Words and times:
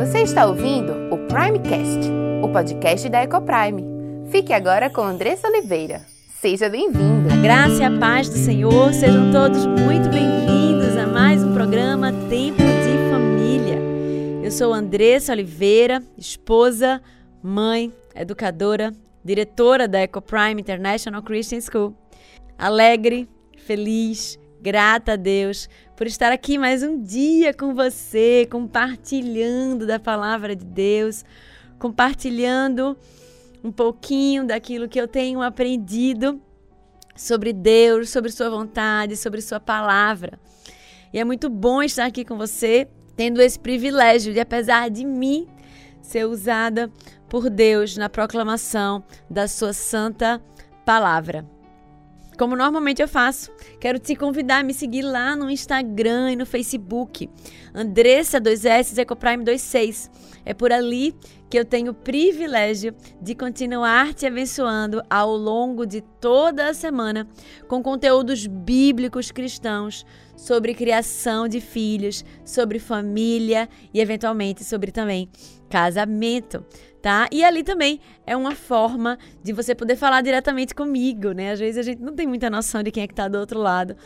Você 0.00 0.22
está 0.22 0.46
ouvindo 0.46 0.94
o 1.14 1.18
Primecast, 1.28 2.10
o 2.42 2.48
podcast 2.48 3.06
da 3.10 3.22
Ecoprime. 3.22 3.84
Fique 4.30 4.50
agora 4.50 4.88
com 4.88 5.02
Andressa 5.02 5.46
Oliveira. 5.46 6.00
Seja 6.40 6.70
bem-vindo. 6.70 7.30
A 7.30 7.36
graça 7.36 7.82
e 7.82 7.84
a 7.84 7.98
paz 7.98 8.26
do 8.30 8.38
Senhor, 8.38 8.94
sejam 8.94 9.30
todos 9.30 9.66
muito 9.66 10.08
bem-vindos 10.08 10.96
a 10.96 11.06
mais 11.06 11.44
um 11.44 11.52
programa 11.52 12.14
Tempo 12.30 12.62
de 12.62 13.10
Família. 13.10 13.78
Eu 14.42 14.50
sou 14.50 14.72
Andressa 14.72 15.32
Oliveira, 15.32 16.02
esposa, 16.16 17.02
mãe, 17.42 17.92
educadora, 18.14 18.94
diretora 19.22 19.86
da 19.86 20.00
Ecoprime 20.00 20.62
International 20.62 21.22
Christian 21.22 21.60
School. 21.60 21.94
Alegre, 22.56 23.28
feliz, 23.54 24.38
grata 24.62 25.12
a 25.12 25.16
Deus 25.16 25.68
por 26.00 26.06
estar 26.06 26.32
aqui 26.32 26.56
mais 26.56 26.82
um 26.82 26.98
dia 26.98 27.52
com 27.52 27.74
você, 27.74 28.48
compartilhando 28.50 29.86
da 29.86 30.00
palavra 30.00 30.56
de 30.56 30.64
Deus, 30.64 31.26
compartilhando 31.78 32.96
um 33.62 33.70
pouquinho 33.70 34.46
daquilo 34.46 34.88
que 34.88 34.98
eu 34.98 35.06
tenho 35.06 35.42
aprendido 35.42 36.40
sobre 37.14 37.52
Deus, 37.52 38.08
sobre 38.08 38.32
Sua 38.32 38.48
vontade, 38.48 39.14
sobre 39.14 39.42
Sua 39.42 39.60
palavra. 39.60 40.40
E 41.12 41.18
é 41.18 41.22
muito 41.24 41.50
bom 41.50 41.82
estar 41.82 42.06
aqui 42.06 42.24
com 42.24 42.38
você, 42.38 42.88
tendo 43.14 43.42
esse 43.42 43.60
privilégio 43.60 44.32
de, 44.32 44.40
apesar 44.40 44.88
de 44.88 45.04
mim, 45.04 45.46
ser 46.00 46.24
usada 46.24 46.90
por 47.28 47.50
Deus 47.50 47.98
na 47.98 48.08
proclamação 48.08 49.04
da 49.28 49.46
Sua 49.46 49.74
santa 49.74 50.42
palavra 50.82 51.59
como 52.40 52.56
normalmente 52.56 53.02
eu 53.02 53.06
faço. 53.06 53.52
Quero 53.78 53.98
te 53.98 54.16
convidar 54.16 54.60
a 54.60 54.62
me 54.62 54.72
seguir 54.72 55.02
lá 55.02 55.36
no 55.36 55.50
Instagram 55.50 56.32
e 56.32 56.36
no 56.36 56.46
Facebook. 56.46 57.28
Andressa 57.74 58.40
2S 58.40 58.96
Ecoprime 58.96 59.44
26. 59.44 60.10
É 60.42 60.54
por 60.54 60.72
ali 60.72 61.14
que 61.50 61.58
eu 61.58 61.66
tenho 61.66 61.90
o 61.90 61.94
privilégio 61.94 62.94
de 63.20 63.34
continuar 63.34 64.14
te 64.14 64.24
abençoando 64.24 65.02
ao 65.10 65.36
longo 65.36 65.84
de 65.84 66.00
toda 66.00 66.70
a 66.70 66.72
semana 66.72 67.28
com 67.68 67.82
conteúdos 67.82 68.46
bíblicos 68.46 69.30
cristãos 69.30 70.06
sobre 70.40 70.74
criação 70.74 71.46
de 71.46 71.60
filhos, 71.60 72.24
sobre 72.44 72.78
família 72.78 73.68
e 73.92 74.00
eventualmente 74.00 74.64
sobre 74.64 74.90
também 74.90 75.28
casamento 75.68 76.64
tá? 77.00 77.26
E 77.32 77.42
ali 77.42 77.62
também 77.62 78.00
é 78.26 78.36
uma 78.36 78.54
forma 78.54 79.18
de 79.42 79.52
você 79.52 79.74
poder 79.74 79.96
falar 79.96 80.20
diretamente 80.20 80.74
comigo, 80.74 81.32
né? 81.32 81.52
Às 81.52 81.58
vezes 81.58 81.78
a 81.78 81.82
gente 81.82 82.02
não 82.02 82.14
tem 82.14 82.26
muita 82.26 82.50
noção 82.50 82.82
de 82.82 82.90
quem 82.90 83.02
é 83.02 83.06
que 83.06 83.14
tá 83.14 83.26
do 83.26 83.38
outro 83.38 83.58
lado 83.58 83.96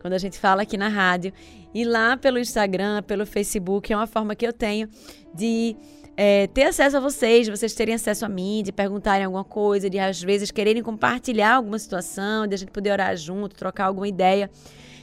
quando 0.00 0.14
a 0.14 0.18
gente 0.18 0.38
fala 0.38 0.62
aqui 0.62 0.76
na 0.76 0.88
rádio. 0.88 1.32
E 1.74 1.84
lá 1.84 2.16
pelo 2.16 2.38
Instagram, 2.38 3.02
pelo 3.02 3.26
Facebook, 3.26 3.92
é 3.92 3.96
uma 3.96 4.06
forma 4.06 4.34
que 4.34 4.46
eu 4.46 4.52
tenho 4.52 4.88
de 5.34 5.76
é, 6.16 6.46
ter 6.48 6.64
acesso 6.64 6.96
a 6.96 7.00
vocês, 7.00 7.46
de 7.46 7.50
vocês 7.50 7.74
terem 7.74 7.94
acesso 7.94 8.24
a 8.24 8.28
mim, 8.28 8.62
de 8.62 8.70
perguntarem 8.70 9.24
alguma 9.24 9.44
coisa, 9.44 9.90
de 9.90 9.98
às 9.98 10.22
vezes 10.22 10.50
quererem 10.50 10.82
compartilhar 10.82 11.54
alguma 11.56 11.78
situação, 11.78 12.46
de 12.46 12.54
a 12.54 12.58
gente 12.58 12.70
poder 12.70 12.92
orar 12.92 13.16
junto, 13.16 13.56
trocar 13.56 13.86
alguma 13.86 14.06
ideia. 14.06 14.48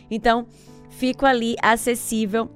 Então, 0.09 0.47
fico 0.91 1.25
ali 1.25 1.55
acessível 1.61 2.49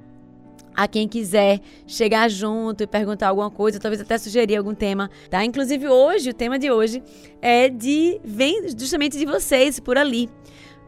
a 0.76 0.88
quem 0.88 1.08
quiser 1.08 1.62
chegar 1.88 2.30
junto 2.30 2.84
e 2.84 2.88
perguntar 2.88 3.30
alguma 3.30 3.50
coisa, 3.50 3.80
talvez 3.80 4.02
até 4.02 4.18
sugerir 4.18 4.58
algum 4.58 4.76
tema, 4.76 5.10
tá? 5.30 5.44
Inclusive 5.44 5.88
hoje, 5.88 6.30
o 6.30 6.34
tema 6.34 6.60
de 6.60 6.70
hoje 6.70 7.02
é 7.42 7.70
de 7.70 8.20
vem 8.24 8.68
justamente 8.78 9.18
de 9.18 9.26
vocês 9.26 9.80
por 9.80 9.98
ali 9.98 10.30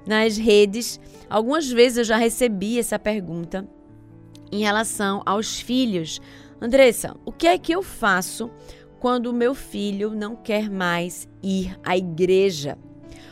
nas 0.05 0.37
redes. 0.37 0.99
Algumas 1.29 1.71
vezes 1.71 1.99
eu 1.99 2.03
já 2.03 2.17
recebi 2.17 2.77
essa 2.77 2.99
pergunta 2.99 3.67
em 4.51 4.61
relação 4.61 5.21
aos 5.25 5.59
filhos. 5.59 6.19
Andressa, 6.59 7.15
o 7.25 7.31
que 7.31 7.47
é 7.47 7.57
que 7.57 7.71
eu 7.71 7.81
faço 7.81 8.49
quando 8.99 9.27
o 9.27 9.33
meu 9.33 9.53
filho 9.53 10.11
não 10.11 10.35
quer 10.35 10.69
mais 10.69 11.29
ir 11.41 11.77
à 11.83 11.95
igreja? 11.95 12.77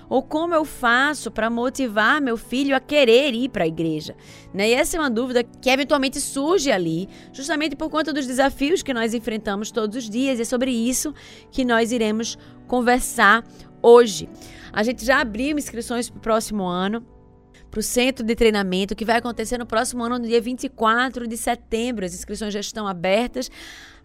Ou 0.09 0.21
como 0.21 0.53
eu 0.53 0.65
faço 0.65 1.31
para 1.31 1.49
motivar 1.49 2.21
meu 2.21 2.37
filho 2.37 2.75
a 2.75 2.79
querer 2.79 3.33
ir 3.33 3.49
para 3.49 3.63
a 3.63 3.67
igreja? 3.67 4.15
Né? 4.53 4.69
E 4.69 4.73
essa 4.73 4.97
é 4.97 4.99
uma 4.99 5.09
dúvida 5.09 5.43
que 5.43 5.69
eventualmente 5.69 6.19
surge 6.21 6.71
ali, 6.71 7.09
justamente 7.33 7.75
por 7.75 7.89
conta 7.89 8.13
dos 8.13 8.27
desafios 8.27 8.83
que 8.83 8.93
nós 8.93 9.13
enfrentamos 9.13 9.71
todos 9.71 9.97
os 9.97 10.09
dias. 10.09 10.39
E 10.39 10.43
é 10.43 10.45
sobre 10.45 10.71
isso 10.71 11.13
que 11.51 11.65
nós 11.65 11.91
iremos 11.91 12.37
conversar 12.67 13.43
hoje. 13.81 14.29
A 14.71 14.83
gente 14.83 15.05
já 15.05 15.21
abriu 15.21 15.57
inscrições 15.57 16.09
para 16.09 16.17
o 16.17 16.21
próximo 16.21 16.63
ano 16.63 17.05
para 17.69 17.79
o 17.79 17.83
centro 17.83 18.25
de 18.25 18.35
treinamento 18.35 18.95
que 18.95 19.03
vai 19.03 19.17
acontecer 19.17 19.57
no 19.57 19.65
próximo 19.65 20.03
ano, 20.03 20.19
no 20.19 20.27
dia 20.27 20.41
24 20.41 21.27
de 21.27 21.37
setembro. 21.37 22.05
As 22.05 22.13
inscrições 22.13 22.53
já 22.53 22.59
estão 22.59 22.87
abertas. 22.87 23.49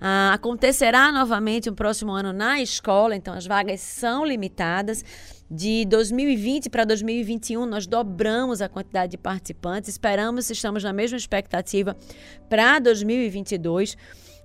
Ah, 0.00 0.32
acontecerá 0.32 1.12
novamente 1.12 1.69
no 1.69 1.76
próximo 1.76 2.10
ano 2.12 2.32
na 2.32 2.60
escola, 2.60 3.15
então 3.15 3.34
as 3.34 3.47
vagas 3.47 3.81
são 3.81 4.25
limitadas. 4.25 5.04
De 5.50 5.84
2020 5.87 6.71
para 6.71 6.84
2021, 6.84 7.66
nós 7.66 7.87
dobramos 7.87 8.62
a 8.62 8.69
quantidade 8.69 9.10
de 9.10 9.19
participantes. 9.19 9.91
Esperamos, 9.91 10.48
estamos 10.48 10.84
na 10.84 10.92
mesma 10.92 11.19
expectativa 11.19 11.97
para 12.48 12.78
2022. 12.78 13.97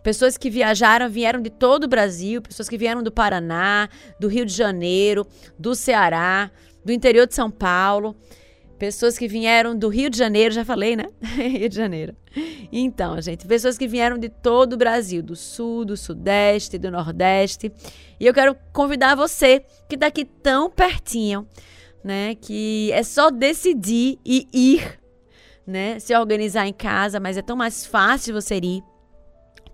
Pessoas 0.06 0.38
que 0.38 0.50
viajaram, 0.50 1.10
vieram 1.10 1.42
de 1.42 1.50
todo 1.50 1.86
o 1.86 1.88
Brasil, 1.88 2.42
pessoas 2.42 2.68
que 2.68 2.78
vieram 2.78 3.02
do 3.02 3.12
Paraná, 3.12 3.90
do 4.20 4.28
Rio 4.28 4.46
de 4.46 4.54
Janeiro, 4.54 5.26
do 5.58 5.74
Ceará, 5.74 6.52
do 6.84 6.92
interior 6.92 7.26
de 7.26 7.34
São 7.34 7.50
Paulo. 7.50 8.16
Pessoas 8.78 9.18
que 9.18 9.28
vieram 9.28 9.78
do 9.78 9.88
Rio 9.88 10.10
de 10.10 10.18
Janeiro, 10.18 10.54
já 10.54 10.66
falei, 10.66 10.96
né? 10.96 11.06
Rio 11.22 11.70
de 11.70 11.76
Janeiro. 11.76 12.16
Então, 12.72 13.20
gente, 13.22 13.48
pessoas 13.48 13.78
que 13.78 13.88
vieram 13.88 14.18
de 14.18 14.28
todo 14.28 14.74
o 14.74 14.78
Brasil, 14.78 15.24
do 15.24 15.36
Sul, 15.36 15.86
do 15.86 15.96
Sudeste, 15.96 16.78
do 16.78 16.92
Nordeste. 16.92 17.72
E 18.20 18.26
eu 18.26 18.34
quero 18.34 18.56
convidar 18.74 19.16
você 19.16 19.62
que 19.88 19.96
está 19.96 20.08
aqui 20.08 20.26
tão 20.26 20.70
pertinho, 20.70 21.48
né? 22.04 22.36
Que 22.36 22.92
é 22.92 23.04
só 23.04 23.32
decidir 23.32 24.20
e 24.26 24.48
ir, 24.54 25.00
né? 25.66 25.98
Se 26.00 26.16
organizar 26.16 26.68
em 26.68 26.74
casa, 26.74 27.20
mas 27.20 27.38
é 27.38 27.42
tão 27.42 27.56
mais 27.56 27.86
fácil 27.86 28.34
você 28.34 28.58
ir 28.58 28.84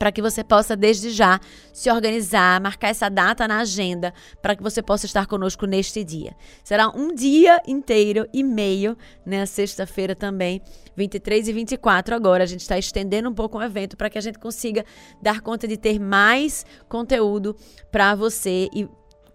para 0.01 0.11
que 0.11 0.19
você 0.19 0.43
possa, 0.43 0.75
desde 0.75 1.11
já, 1.11 1.39
se 1.71 1.87
organizar, 1.91 2.59
marcar 2.59 2.87
essa 2.87 3.07
data 3.07 3.47
na 3.47 3.59
agenda, 3.59 4.11
para 4.41 4.55
que 4.55 4.63
você 4.63 4.81
possa 4.81 5.05
estar 5.05 5.27
conosco 5.27 5.67
neste 5.67 6.03
dia. 6.03 6.35
Será 6.63 6.89
um 6.89 7.13
dia 7.13 7.61
inteiro 7.67 8.27
e 8.33 8.43
meio, 8.43 8.97
né? 9.23 9.45
Sexta-feira 9.45 10.15
também, 10.15 10.59
23 10.95 11.49
e 11.49 11.53
24 11.53 12.15
agora. 12.15 12.43
A 12.43 12.47
gente 12.47 12.61
está 12.61 12.79
estendendo 12.79 13.29
um 13.29 13.33
pouco 13.35 13.59
o 13.59 13.61
evento 13.61 13.95
para 13.95 14.09
que 14.09 14.17
a 14.17 14.21
gente 14.21 14.39
consiga 14.39 14.83
dar 15.21 15.39
conta 15.39 15.67
de 15.67 15.77
ter 15.77 15.99
mais 15.99 16.65
conteúdo 16.89 17.55
para 17.91 18.15
você 18.15 18.69
e 18.73 18.89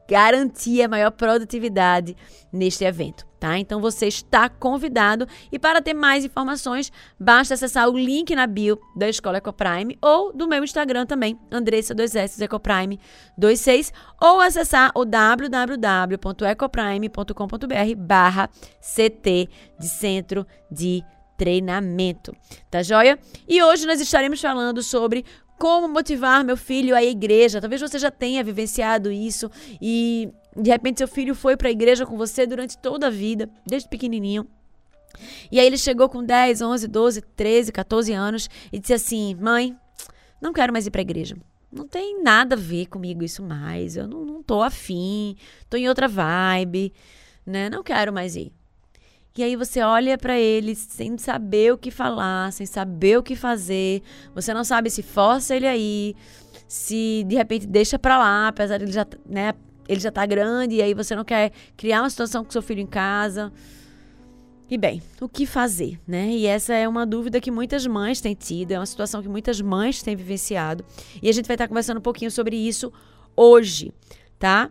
garantir 0.08 0.82
a 0.82 0.88
maior 0.88 1.10
produtividade 1.10 2.16
neste 2.52 2.84
evento, 2.84 3.26
tá? 3.38 3.58
Então 3.58 3.80
você 3.80 4.06
está 4.06 4.48
convidado 4.48 5.26
e 5.50 5.58
para 5.58 5.82
ter 5.82 5.94
mais 5.94 6.24
informações, 6.24 6.92
basta 7.18 7.54
acessar 7.54 7.88
o 7.88 7.98
link 7.98 8.32
na 8.34 8.46
bio 8.46 8.78
da 8.96 9.08
Escola 9.08 9.38
Ecoprime 9.38 9.98
ou 10.00 10.32
do 10.32 10.46
meu 10.48 10.62
Instagram 10.64 11.06
também, 11.06 11.38
Andressa 11.50 11.94
2S 11.94 12.40
Ecoprime 12.40 12.98
26 13.36 13.92
ou 14.20 14.40
acessar 14.40 14.92
o 14.94 15.04
www.ecoprime.com.br 15.04 17.96
barra 17.96 18.48
CT 18.80 19.48
de 19.78 19.88
Centro 19.88 20.46
de 20.70 21.02
Treinamento, 21.36 22.34
tá 22.70 22.82
joia? 22.82 23.18
E 23.46 23.62
hoje 23.62 23.86
nós 23.86 24.00
estaremos 24.00 24.40
falando 24.40 24.82
sobre 24.82 25.22
como 25.58 25.88
motivar 25.88 26.44
meu 26.44 26.56
filho 26.56 26.94
à 26.94 27.02
igreja? 27.02 27.60
Talvez 27.60 27.80
você 27.80 27.98
já 27.98 28.10
tenha 28.10 28.44
vivenciado 28.44 29.10
isso 29.10 29.50
e 29.80 30.28
de 30.56 30.70
repente 30.70 30.98
seu 30.98 31.08
filho 31.08 31.34
foi 31.34 31.56
para 31.56 31.68
a 31.68 31.70
igreja 31.70 32.06
com 32.06 32.16
você 32.16 32.46
durante 32.46 32.78
toda 32.78 33.08
a 33.08 33.10
vida, 33.10 33.48
desde 33.66 33.88
pequenininho. 33.88 34.46
E 35.50 35.58
aí 35.58 35.66
ele 35.66 35.78
chegou 35.78 36.08
com 36.08 36.22
10, 36.22 36.60
11, 36.60 36.88
12, 36.88 37.22
13, 37.34 37.72
14 37.72 38.12
anos 38.12 38.50
e 38.72 38.78
disse 38.78 38.92
assim: 38.92 39.34
"Mãe, 39.34 39.76
não 40.40 40.52
quero 40.52 40.72
mais 40.72 40.86
ir 40.86 40.90
para 40.90 41.00
a 41.00 41.02
igreja. 41.02 41.36
Não 41.72 41.86
tem 41.86 42.22
nada 42.22 42.54
a 42.54 42.58
ver 42.58 42.86
comigo 42.86 43.24
isso 43.24 43.42
mais. 43.42 43.96
Eu 43.96 44.06
não, 44.06 44.24
não 44.24 44.42
tô 44.42 44.62
afim, 44.62 45.36
tô 45.68 45.76
em 45.76 45.88
outra 45.88 46.06
vibe, 46.08 46.92
né? 47.44 47.68
Não 47.68 47.82
quero 47.82 48.12
mais 48.12 48.36
ir. 48.36 48.52
E 49.36 49.42
aí 49.42 49.54
você 49.54 49.82
olha 49.82 50.16
para 50.16 50.38
ele 50.38 50.74
sem 50.74 51.18
saber 51.18 51.72
o 51.72 51.78
que 51.78 51.90
falar, 51.90 52.52
sem 52.52 52.66
saber 52.66 53.18
o 53.18 53.22
que 53.22 53.36
fazer. 53.36 54.02
Você 54.34 54.54
não 54.54 54.64
sabe 54.64 54.88
se 54.88 55.02
força 55.02 55.54
ele 55.54 55.66
aí, 55.66 56.16
se 56.66 57.22
de 57.26 57.36
repente 57.36 57.66
deixa 57.66 57.98
para 57.98 58.18
lá, 58.18 58.48
apesar 58.48 58.78
de 58.78 58.84
ele 58.84 58.92
já, 58.92 59.06
né, 59.28 59.52
ele 59.86 60.00
já 60.00 60.10
tá 60.10 60.24
grande 60.24 60.76
e 60.76 60.82
aí 60.82 60.94
você 60.94 61.14
não 61.14 61.24
quer 61.24 61.52
criar 61.76 62.02
uma 62.02 62.10
situação 62.10 62.44
com 62.44 62.50
seu 62.50 62.62
filho 62.62 62.80
em 62.80 62.86
casa. 62.86 63.52
E 64.68 64.76
bem, 64.76 65.00
o 65.20 65.28
que 65.28 65.46
fazer, 65.46 66.00
né? 66.08 66.28
E 66.30 66.44
essa 66.44 66.74
é 66.74 66.88
uma 66.88 67.06
dúvida 67.06 67.40
que 67.40 67.52
muitas 67.52 67.86
mães 67.86 68.20
têm 68.20 68.34
tido, 68.34 68.72
é 68.72 68.78
uma 68.78 68.86
situação 68.86 69.22
que 69.22 69.28
muitas 69.28 69.60
mães 69.60 70.02
têm 70.02 70.16
vivenciado. 70.16 70.84
E 71.22 71.28
a 71.28 71.32
gente 71.32 71.46
vai 71.46 71.54
estar 71.54 71.68
conversando 71.68 71.98
um 71.98 72.02
pouquinho 72.02 72.32
sobre 72.32 72.56
isso 72.56 72.92
hoje, 73.36 73.92
tá? 74.40 74.70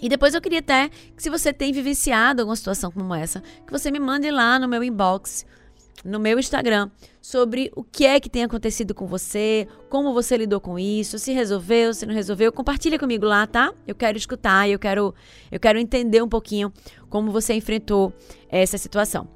E 0.00 0.08
depois 0.08 0.34
eu 0.34 0.40
queria 0.40 0.58
até 0.58 0.88
que 0.88 1.22
se 1.22 1.30
você 1.30 1.52
tem 1.52 1.72
vivenciado 1.72 2.42
alguma 2.42 2.56
situação 2.56 2.90
como 2.90 3.14
essa, 3.14 3.42
que 3.66 3.72
você 3.72 3.90
me 3.90 3.98
mande 3.98 4.30
lá 4.30 4.58
no 4.58 4.68
meu 4.68 4.84
inbox 4.84 5.46
no 6.04 6.20
meu 6.20 6.38
Instagram 6.38 6.90
sobre 7.20 7.70
o 7.74 7.82
que 7.82 8.06
é 8.06 8.20
que 8.20 8.30
tem 8.30 8.44
acontecido 8.44 8.94
com 8.94 9.06
você, 9.06 9.66
como 9.90 10.14
você 10.14 10.36
lidou 10.36 10.60
com 10.60 10.78
isso, 10.78 11.18
se 11.18 11.32
resolveu, 11.32 11.92
se 11.92 12.06
não 12.06 12.14
resolveu. 12.14 12.52
Compartilha 12.52 12.98
comigo 12.98 13.26
lá, 13.26 13.46
tá? 13.46 13.74
Eu 13.86 13.94
quero 13.94 14.16
escutar, 14.16 14.68
eu 14.68 14.78
quero, 14.78 15.14
eu 15.50 15.58
quero 15.58 15.78
entender 15.78 16.22
um 16.22 16.28
pouquinho 16.28 16.72
como 17.10 17.30
você 17.32 17.54
enfrentou 17.54 18.12
essa 18.48 18.78
situação. 18.78 19.35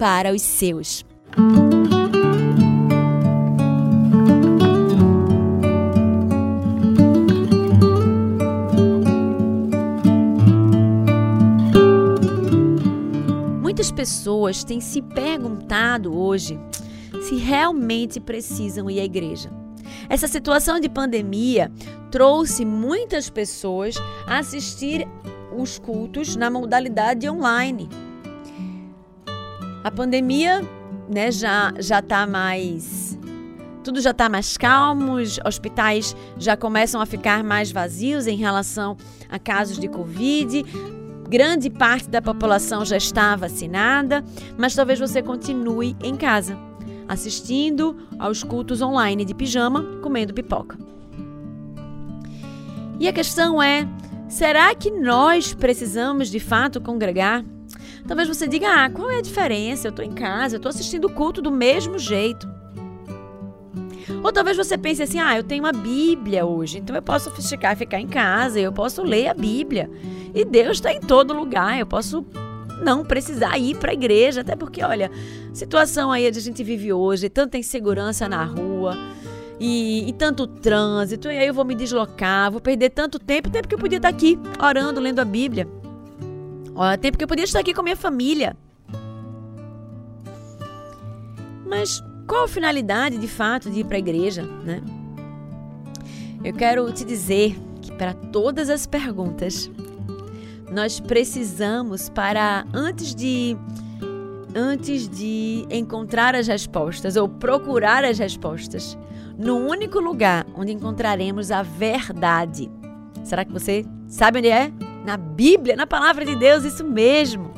para 0.00 0.32
os 0.32 0.40
seus. 0.40 1.04
Muitas 13.60 13.92
pessoas 13.92 14.64
têm 14.64 14.80
se 14.80 15.02
perguntado 15.02 16.18
hoje 16.18 16.58
se 17.28 17.36
realmente 17.36 18.18
precisam 18.18 18.88
ir 18.88 19.00
à 19.00 19.04
igreja. 19.04 19.50
Essa 20.08 20.26
situação 20.26 20.80
de 20.80 20.88
pandemia 20.88 21.70
trouxe 22.10 22.64
muitas 22.64 23.28
pessoas 23.28 23.96
a 24.26 24.38
assistir 24.38 25.06
os 25.54 25.78
cultos 25.78 26.36
na 26.36 26.50
modalidade 26.50 27.28
online. 27.28 27.86
A 29.82 29.90
pandemia, 29.90 30.62
né, 31.08 31.30
já 31.30 31.72
já 31.78 32.02
tá 32.02 32.26
mais 32.26 33.10
tudo 33.82 34.00
já 34.00 34.10
está 34.10 34.28
mais 34.28 34.56
calmo, 34.56 35.14
os 35.14 35.38
hospitais 35.44 36.14
já 36.36 36.56
começam 36.56 37.00
a 37.00 37.06
ficar 37.06 37.42
mais 37.42 37.72
vazios 37.72 38.26
em 38.26 38.36
relação 38.36 38.96
a 39.28 39.38
casos 39.38 39.78
de 39.78 39.88
Covid. 39.88 40.64
Grande 41.28 41.70
parte 41.70 42.08
da 42.08 42.20
população 42.20 42.84
já 42.84 42.96
está 42.96 43.34
vacinada, 43.36 44.24
mas 44.58 44.74
talvez 44.74 44.98
você 44.98 45.22
continue 45.22 45.96
em 46.02 46.14
casa, 46.16 46.58
assistindo 47.08 47.96
aos 48.18 48.42
cultos 48.42 48.82
online 48.82 49.24
de 49.24 49.34
pijama, 49.34 49.82
comendo 50.02 50.34
pipoca. 50.34 50.76
E 52.98 53.08
a 53.08 53.12
questão 53.12 53.62
é: 53.62 53.88
será 54.28 54.74
que 54.74 54.90
nós 54.90 55.54
precisamos 55.54 56.28
de 56.28 56.38
fato 56.38 56.80
congregar? 56.80 57.44
Talvez 58.06 58.28
você 58.28 58.46
diga: 58.46 58.84
ah, 58.84 58.90
qual 58.90 59.10
é 59.10 59.18
a 59.18 59.22
diferença? 59.22 59.88
Eu 59.88 59.90
estou 59.90 60.04
em 60.04 60.12
casa, 60.12 60.56
eu 60.56 60.58
estou 60.58 60.70
assistindo 60.70 61.06
o 61.06 61.12
culto 61.12 61.40
do 61.40 61.50
mesmo 61.50 61.98
jeito. 61.98 62.48
Ou 64.22 64.32
talvez 64.32 64.56
você 64.56 64.76
pense 64.76 65.02
assim: 65.02 65.18
ah, 65.18 65.36
eu 65.36 65.44
tenho 65.44 65.64
uma 65.64 65.72
Bíblia 65.72 66.44
hoje, 66.44 66.78
então 66.78 66.94
eu 66.94 67.02
posso 67.02 67.30
ficar, 67.30 67.76
ficar 67.76 68.00
em 68.00 68.08
casa, 68.08 68.58
eu 68.58 68.72
posso 68.72 69.02
ler 69.02 69.28
a 69.28 69.34
Bíblia. 69.34 69.90
E 70.34 70.44
Deus 70.44 70.78
está 70.78 70.92
em 70.92 71.00
todo 71.00 71.34
lugar, 71.34 71.78
eu 71.78 71.86
posso 71.86 72.24
não 72.82 73.04
precisar 73.04 73.58
ir 73.58 73.76
para 73.76 73.90
a 73.90 73.94
igreja, 73.94 74.40
até 74.40 74.56
porque, 74.56 74.82
olha, 74.82 75.10
situação 75.52 76.10
aí 76.10 76.26
a 76.26 76.32
gente 76.32 76.62
vive 76.64 76.92
hoje, 76.92 77.28
tanta 77.28 77.58
insegurança 77.58 78.28
na 78.28 78.44
rua. 78.44 78.96
E, 79.62 80.08
e, 80.08 80.12
tanto 80.14 80.46
trânsito, 80.46 81.30
e 81.30 81.36
aí 81.36 81.46
eu 81.46 81.52
vou 81.52 81.66
me 81.66 81.74
deslocar, 81.74 82.50
vou 82.50 82.62
perder 82.62 82.88
tanto 82.88 83.18
tempo, 83.18 83.50
tempo 83.50 83.68
que 83.68 83.74
eu 83.74 83.78
podia 83.78 83.98
estar 83.98 84.08
aqui 84.08 84.38
orando, 84.58 84.98
lendo 84.98 85.18
a 85.18 85.24
Bíblia. 85.24 85.68
Ó, 86.74 86.96
tempo 86.96 87.18
que 87.18 87.24
eu 87.24 87.28
podia 87.28 87.44
estar 87.44 87.60
aqui 87.60 87.74
com 87.74 87.80
a 87.80 87.84
minha 87.84 87.96
família. 87.96 88.56
Mas 91.66 92.02
qual 92.26 92.44
a 92.44 92.48
finalidade 92.48 93.18
de 93.18 93.28
fato 93.28 93.70
de 93.70 93.80
ir 93.80 93.84
para 93.84 93.96
a 93.96 93.98
igreja, 93.98 94.42
né? 94.42 94.82
Eu 96.42 96.54
quero 96.54 96.90
te 96.92 97.04
dizer 97.04 97.56
que 97.82 97.92
para 97.92 98.14
todas 98.14 98.70
as 98.70 98.86
perguntas 98.86 99.70
nós 100.70 101.00
precisamos 101.00 102.08
para 102.08 102.64
antes 102.72 103.14
de 103.14 103.56
antes 104.54 105.08
de 105.08 105.66
encontrar 105.70 106.34
as 106.34 106.46
respostas 106.46 107.16
ou 107.16 107.28
procurar 107.28 108.04
as 108.04 108.18
respostas, 108.18 108.98
no 109.38 109.56
único 109.56 110.00
lugar 110.00 110.44
onde 110.56 110.72
encontraremos 110.72 111.50
a 111.50 111.62
verdade. 111.62 112.70
Será 113.22 113.44
que 113.44 113.52
você 113.52 113.84
sabe 114.08 114.38
onde 114.38 114.48
é? 114.48 114.72
Na 115.04 115.16
Bíblia, 115.16 115.76
na 115.76 115.86
palavra 115.86 116.24
de 116.24 116.36
Deus, 116.36 116.64
isso 116.64 116.84
mesmo. 116.84 117.52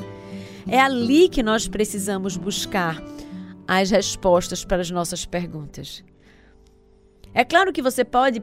É 0.66 0.80
ali 0.80 1.28
que 1.28 1.42
nós 1.42 1.66
precisamos 1.66 2.36
buscar 2.36 3.02
as 3.66 3.90
respostas 3.90 4.64
para 4.64 4.80
as 4.80 4.90
nossas 4.90 5.24
perguntas. 5.24 6.04
É 7.34 7.44
claro 7.44 7.72
que 7.72 7.82
você 7.82 8.04
pode 8.04 8.42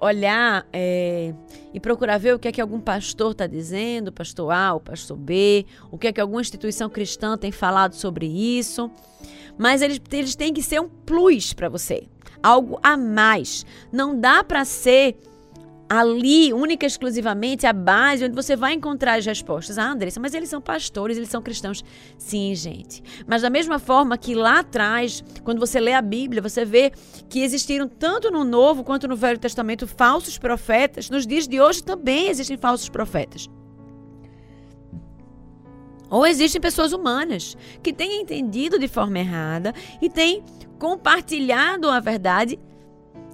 olhar 0.00 0.66
é, 0.72 1.34
e 1.74 1.78
procurar 1.78 2.18
ver 2.18 2.34
o 2.34 2.38
que 2.38 2.48
é 2.48 2.52
que 2.52 2.60
algum 2.60 2.80
pastor 2.80 3.32
está 3.32 3.46
dizendo, 3.46 4.10
pastor 4.10 4.50
A, 4.50 4.74
o 4.74 4.80
pastor 4.80 5.16
B, 5.16 5.66
o 5.90 5.98
que 5.98 6.08
é 6.08 6.12
que 6.12 6.20
alguma 6.20 6.40
instituição 6.40 6.88
cristã 6.88 7.36
tem 7.36 7.52
falado 7.52 7.94
sobre 7.94 8.26
isso. 8.26 8.90
Mas 9.58 9.82
eles, 9.82 10.00
eles 10.10 10.34
têm 10.34 10.54
que 10.54 10.62
ser 10.62 10.80
um 10.80 10.88
plus 10.88 11.52
para 11.52 11.68
você, 11.68 12.08
algo 12.42 12.78
a 12.82 12.96
mais. 12.96 13.66
Não 13.92 14.18
dá 14.18 14.42
para 14.42 14.64
ser 14.64 15.18
ali, 15.92 16.52
única 16.52 16.86
e 16.86 16.88
exclusivamente, 16.88 17.66
a 17.66 17.72
base 17.72 18.24
onde 18.24 18.36
você 18.36 18.54
vai 18.54 18.74
encontrar 18.74 19.18
as 19.18 19.26
respostas. 19.26 19.76
Ah, 19.76 19.90
Andressa, 19.90 20.20
mas 20.20 20.34
eles 20.34 20.48
são 20.48 20.60
pastores, 20.60 21.16
eles 21.16 21.28
são 21.28 21.42
cristãos. 21.42 21.84
Sim, 22.16 22.54
gente. 22.54 23.02
Mas 23.26 23.42
da 23.42 23.50
mesma 23.50 23.80
forma 23.80 24.16
que 24.16 24.32
lá 24.32 24.60
atrás, 24.60 25.24
quando 25.42 25.58
você 25.58 25.80
lê 25.80 25.92
a 25.92 26.00
Bíblia, 26.00 26.40
você 26.40 26.64
vê 26.64 26.92
que 27.28 27.40
existiram 27.40 27.88
tanto 27.88 28.30
no 28.30 28.44
Novo 28.44 28.84
quanto 28.84 29.08
no 29.08 29.16
Velho 29.16 29.36
Testamento 29.36 29.84
falsos 29.84 30.38
profetas, 30.38 31.10
nos 31.10 31.26
dias 31.26 31.48
de 31.48 31.60
hoje 31.60 31.82
também 31.82 32.28
existem 32.28 32.56
falsos 32.56 32.88
profetas. 32.88 33.48
Ou 36.08 36.24
existem 36.24 36.60
pessoas 36.60 36.92
humanas 36.92 37.56
que 37.82 37.92
têm 37.92 38.22
entendido 38.22 38.78
de 38.78 38.86
forma 38.86 39.18
errada 39.18 39.74
e 40.00 40.08
têm 40.08 40.44
compartilhado 40.78 41.90
a 41.90 41.98
verdade 41.98 42.60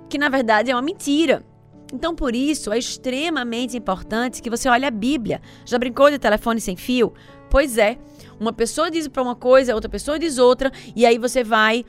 que 0.08 0.16
na 0.16 0.30
verdade 0.30 0.70
é 0.70 0.74
uma 0.74 0.80
mentira. 0.80 1.44
Então, 1.92 2.14
por 2.14 2.34
isso, 2.34 2.72
é 2.72 2.78
extremamente 2.78 3.76
importante 3.76 4.42
que 4.42 4.50
você 4.50 4.68
olhe 4.68 4.84
a 4.84 4.90
Bíblia. 4.90 5.40
Já 5.64 5.78
brincou 5.78 6.10
de 6.10 6.18
telefone 6.18 6.60
sem 6.60 6.76
fio? 6.76 7.12
Pois 7.48 7.78
é. 7.78 7.98
Uma 8.38 8.52
pessoa 8.52 8.90
diz 8.90 9.08
para 9.08 9.22
uma 9.22 9.36
coisa, 9.36 9.74
outra 9.74 9.88
pessoa 9.88 10.18
diz 10.18 10.36
outra, 10.36 10.70
e 10.94 11.06
aí 11.06 11.16
você 11.16 11.42
vai 11.42 11.84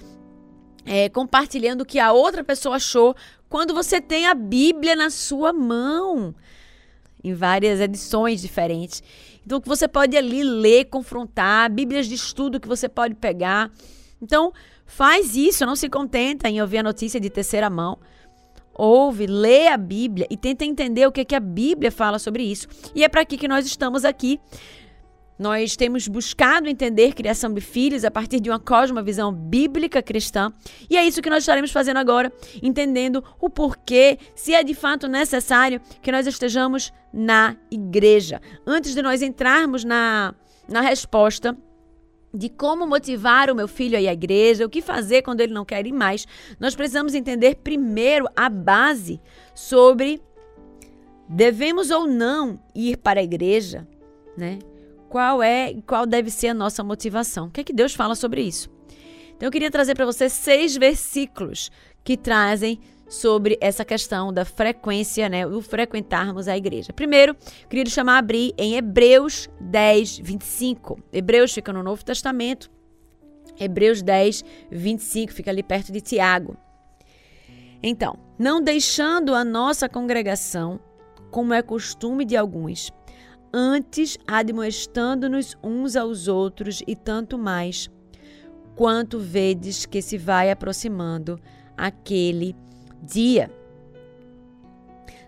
é, 0.86 1.10
compartilhando 1.10 1.82
o 1.82 1.86
que 1.86 2.00
a 2.00 2.14
outra 2.14 2.44
pessoa 2.44 2.78
achou 2.78 3.16
quando 3.50 3.74
você 3.74 4.00
tem 4.00 4.28
a 4.28 4.34
Bíblia 4.34 4.96
na 4.96 5.10
sua 5.10 5.52
mão, 5.52 6.34
em 7.24 7.34
várias 7.34 7.80
edições 7.80 8.42
diferentes. 8.42 9.04
Então, 9.46 9.62
que 9.62 9.68
você 9.68 9.88
pode 9.88 10.16
ali 10.16 10.44
ler, 10.44 10.86
confrontar, 10.86 11.72
Bíblias 11.72 12.08
de 12.08 12.16
estudo 12.16 12.60
que 12.60 12.68
você 12.68 12.88
pode 12.88 13.16
pegar. 13.16 13.72
Então, 14.22 14.54
faz 14.86 15.36
isso, 15.36 15.66
não 15.66 15.76
se 15.76 15.90
contenta 15.90 16.50
em 16.50 16.62
ouvir 16.62 16.80
a 16.80 16.84
notícia 16.84 17.20
de 17.20 17.30
terceira 17.30 17.70
mão. 17.70 17.98
Ouve, 18.78 19.26
lê 19.26 19.68
a 19.68 19.78
Bíblia 19.78 20.28
e 20.30 20.38
tenta 20.38 20.64
entender 20.64 21.08
o 21.08 21.12
que, 21.12 21.26
que 21.26 21.36
a 21.36 21.40
Bíblia 21.40 21.92
fala 21.92 22.20
sobre 22.20 22.44
isso. 22.44 22.68
E 22.94 23.04
é 23.04 23.10
para 23.10 23.22
aqui 23.22 23.38
que 23.38 23.48
nós 23.48 23.66
estamos 23.66 24.06
aqui 24.06 24.40
nós 25.38 25.76
temos 25.76 26.08
buscado 26.08 26.68
entender 26.68 27.14
criação 27.14 27.54
de 27.54 27.62
filhos 27.62 28.04
a 28.04 28.10
partir 28.10 28.40
de 28.40 28.50
uma 28.50 28.60
cosmovisão 28.60 29.32
bíblica 29.32 30.02
cristã, 30.02 30.52
e 30.90 30.98
é 30.98 31.06
isso 31.06 31.22
que 31.22 31.30
nós 31.30 31.44
estaremos 31.44 31.72
fazendo 31.72 31.98
agora, 31.98 32.32
entendendo 32.62 33.24
o 33.40 33.50
porquê, 33.50 34.18
se 34.36 34.54
é 34.54 34.64
de 34.64 34.74
fato 34.74 35.08
necessário 35.08 35.80
que 36.02 36.12
nós 36.12 36.26
estejamos 36.26 36.92
na 37.14 37.56
igreja. 37.70 38.42
Antes 38.66 38.96
de 38.96 39.02
nós 39.02 39.22
entrarmos 39.22 39.84
na, 39.84 40.34
na 40.68 40.82
resposta 40.82 41.56
de 42.38 42.50
como 42.50 42.86
motivar 42.86 43.50
o 43.50 43.56
meu 43.56 43.68
filho 43.68 43.98
a 43.98 44.02
ir 44.02 44.08
à 44.08 44.14
igreja, 44.14 44.66
o 44.66 44.70
que 44.70 44.82
fazer 44.82 45.22
quando 45.22 45.42
ele 45.42 45.54
não 45.54 45.66
quer 45.66 45.86
ir 45.86 45.92
mais, 45.92 46.28
nós 46.60 46.76
precisamos 46.76 47.14
entender 47.14 47.56
primeiro 47.56 48.28
a 48.36 48.50
base 48.50 49.20
sobre 49.56 50.22
devemos 51.28 51.90
ou 51.92 52.08
não 52.08 52.60
ir 52.74 52.98
para 52.98 53.20
a 53.20 53.24
igreja, 53.24 53.88
né? 54.38 54.60
qual 55.10 55.42
é 55.42 55.72
e 55.72 55.82
qual 55.82 56.06
deve 56.06 56.30
ser 56.30 56.50
a 56.50 56.54
nossa 56.54 56.84
motivação. 56.84 57.48
O 57.48 57.52
que 57.52 57.62
é 57.62 57.64
que 57.64 57.74
Deus 57.74 57.94
fala 57.94 58.16
sobre 58.16 58.42
isso? 58.42 58.70
Então 59.36 59.48
eu 59.48 59.52
queria 59.52 59.72
trazer 59.72 59.96
para 59.96 60.06
você 60.06 60.30
seis 60.30 60.76
versículos 60.76 61.72
que 62.04 62.18
trazem 62.18 62.80
sobre 63.08 63.58
essa 63.62 63.86
questão 63.86 64.34
da 64.34 64.44
frequência, 64.44 65.30
né, 65.30 65.46
o 65.46 65.62
frequentarmos 65.62 66.48
a 66.48 66.58
igreja. 66.58 66.92
Primeiro, 66.94 67.36
queria 67.70 67.86
chamar 67.86 68.16
a 68.16 68.20
abrir 68.20 68.54
em 68.58 68.76
Hebreus 68.76 69.50
10, 69.60 70.20
25. 70.20 71.00
Hebreus 71.12 71.54
fica 71.54 71.72
no 71.72 71.84
Novo 71.84 72.04
Testamento. 72.04 72.70
Hebreus 73.60 74.02
10, 74.02 74.44
25 74.72 75.34
fica 75.34 75.50
ali 75.50 75.64
perto 75.64 75.92
de 75.92 76.02
Tiago. 76.02 76.58
Então, 77.82 78.18
não 78.38 78.62
deixando 78.62 79.34
a 79.34 79.44
nossa 79.44 79.88
congregação, 79.88 80.80
como 81.32 81.54
é 81.54 81.62
costume 81.62 82.26
de 82.26 82.36
alguns, 82.36 82.92
antes 83.54 84.18
admoestando-nos 84.28 85.56
uns 85.64 85.96
aos 85.96 86.28
outros 86.28 86.82
e 86.88 86.96
tanto 86.96 87.38
mais, 87.38 87.90
quanto 88.76 89.20
vedes 89.20 89.86
que 89.86 90.02
se 90.02 90.18
vai 90.18 90.52
aproximando 90.52 91.40
aquele 91.76 92.56
dia. 93.02 93.52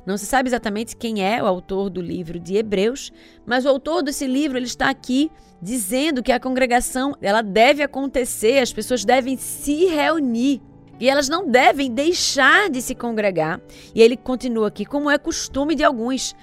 Não 0.06 0.18
se 0.18 0.26
sabe 0.26 0.50
exatamente 0.50 0.96
quem 0.96 1.24
é 1.24 1.42
o 1.42 1.46
autor 1.46 1.90
do 1.90 2.02
livro 2.02 2.40
de 2.40 2.56
Hebreus, 2.56 3.12
mas 3.46 3.66
o 3.66 3.70
autor 3.70 4.02
desse 4.02 4.26
livro 4.26 4.58
ele 4.58 4.66
está 4.66 4.90
aqui 4.90 5.32
dizendo 5.62 6.24
que 6.24 6.32
a 6.32 6.40
congregação 6.40 7.16
ela 7.22 7.42
deve 7.42 7.84
acontecer, 7.84 8.60
as 8.60 8.74
pessoas 8.74 9.06
devem 9.06 9.38
se 9.38 9.86
reunir 9.86 10.62
e 11.00 11.10
elas 11.10 11.30
não 11.30 11.48
devem 11.48 11.92
deixar 11.92 12.70
de 12.70 12.82
se 12.82 12.94
congregar. 12.94 13.62
E 13.96 14.02
ele 14.02 14.18
continua 14.18 14.68
aqui, 14.68 14.86
como 14.86 15.10
é 15.10 15.18
costume 15.18 15.76
de 15.76 15.84
alguns. 15.84 16.36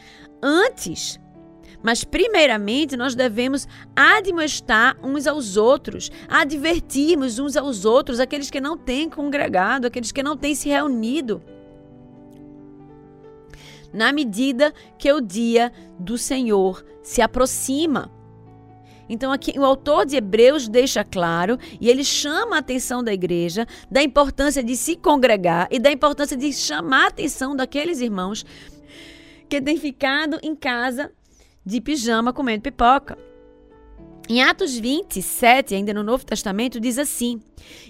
Antes, 0.43 1.21
mas, 1.87 2.03
primeiramente, 2.03 2.97
nós 2.97 3.15
devemos 3.15 3.69
admoestar 3.95 4.99
uns 5.05 5.25
aos 5.25 5.57
outros, 5.57 6.11
advertirmos 6.29 7.39
uns 7.39 7.57
aos 7.57 7.85
outros, 7.85 8.19
aqueles 8.19 8.51
que 8.51 8.61
não 8.61 8.77
têm 8.77 9.09
congregado, 9.09 9.85
aqueles 9.85 10.11
que 10.11 10.21
não 10.21 10.37
têm 10.37 10.53
se 10.53 10.69
reunido. 10.69 11.41
Na 13.93 14.13
medida 14.13 14.75
que 14.99 15.13
o 15.13 15.21
dia 15.21 15.73
do 15.97 16.19
Senhor 16.19 16.85
se 17.05 17.23
aproxima. 17.23 18.11
Então, 19.09 19.31
aqui 19.31 19.57
o 19.57 19.65
autor 19.65 20.05
de 20.05 20.17
Hebreus 20.17 20.69
deixa 20.69 21.05
claro 21.05 21.57
e 21.81 21.89
ele 21.89 22.03
chama 22.03 22.57
a 22.57 22.59
atenção 22.59 23.01
da 23.01 23.15
igreja 23.15 23.65
da 23.89 24.03
importância 24.03 24.61
de 24.61 24.77
se 24.77 24.97
congregar 24.97 25.69
e 25.71 25.79
da 25.79 25.93
importância 25.93 26.37
de 26.37 26.53
chamar 26.53 27.05
a 27.05 27.09
atenção 27.11 27.55
daqueles 27.55 28.01
irmãos 28.01 28.45
que 29.49 29.63
têm 29.63 29.77
ficado 29.77 30.41
em 30.43 30.57
casa 30.57 31.13
de 31.67 31.81
pijama 31.81 32.33
comendo 32.33 32.63
pipoca. 32.63 33.19
Em 34.29 34.43
Atos 34.43 34.77
27, 34.77 35.75
ainda 35.75 35.93
no 35.93 36.03
Novo 36.03 36.25
Testamento, 36.25 36.81
diz 36.81 36.99
assim: 36.99 37.41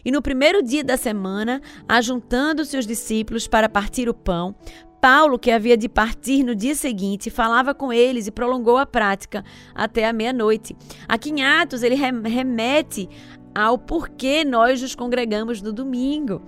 E 0.04 0.10
no 0.10 0.20
primeiro 0.20 0.62
dia 0.62 0.82
da 0.82 0.96
semana, 0.96 1.62
ajuntando-se 1.88 2.76
os 2.76 2.86
discípulos 2.86 3.46
para 3.46 3.68
partir 3.68 4.08
o 4.08 4.14
pão, 4.14 4.54
Paulo, 5.00 5.38
que 5.38 5.50
havia 5.50 5.76
de 5.76 5.88
partir 5.88 6.42
no 6.42 6.54
dia 6.54 6.74
seguinte, 6.74 7.30
falava 7.30 7.72
com 7.72 7.92
eles 7.92 8.26
e 8.26 8.30
prolongou 8.30 8.76
a 8.76 8.84
prática 8.84 9.44
até 9.74 10.06
a 10.06 10.12
meia-noite. 10.12 10.76
Aqui 11.06 11.30
em 11.30 11.44
Atos, 11.44 11.82
ele 11.82 11.94
remete 11.94 13.08
ao 13.54 13.78
porquê 13.78 14.44
nós 14.44 14.82
nos 14.82 14.94
congregamos 14.94 15.62
no 15.62 15.72
domingo. 15.72 16.42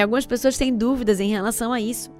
Algumas 0.00 0.24
pessoas 0.24 0.56
têm 0.56 0.74
dúvidas 0.74 1.20
em 1.20 1.28
relação 1.28 1.72
a 1.72 1.80
isso. 1.80 2.13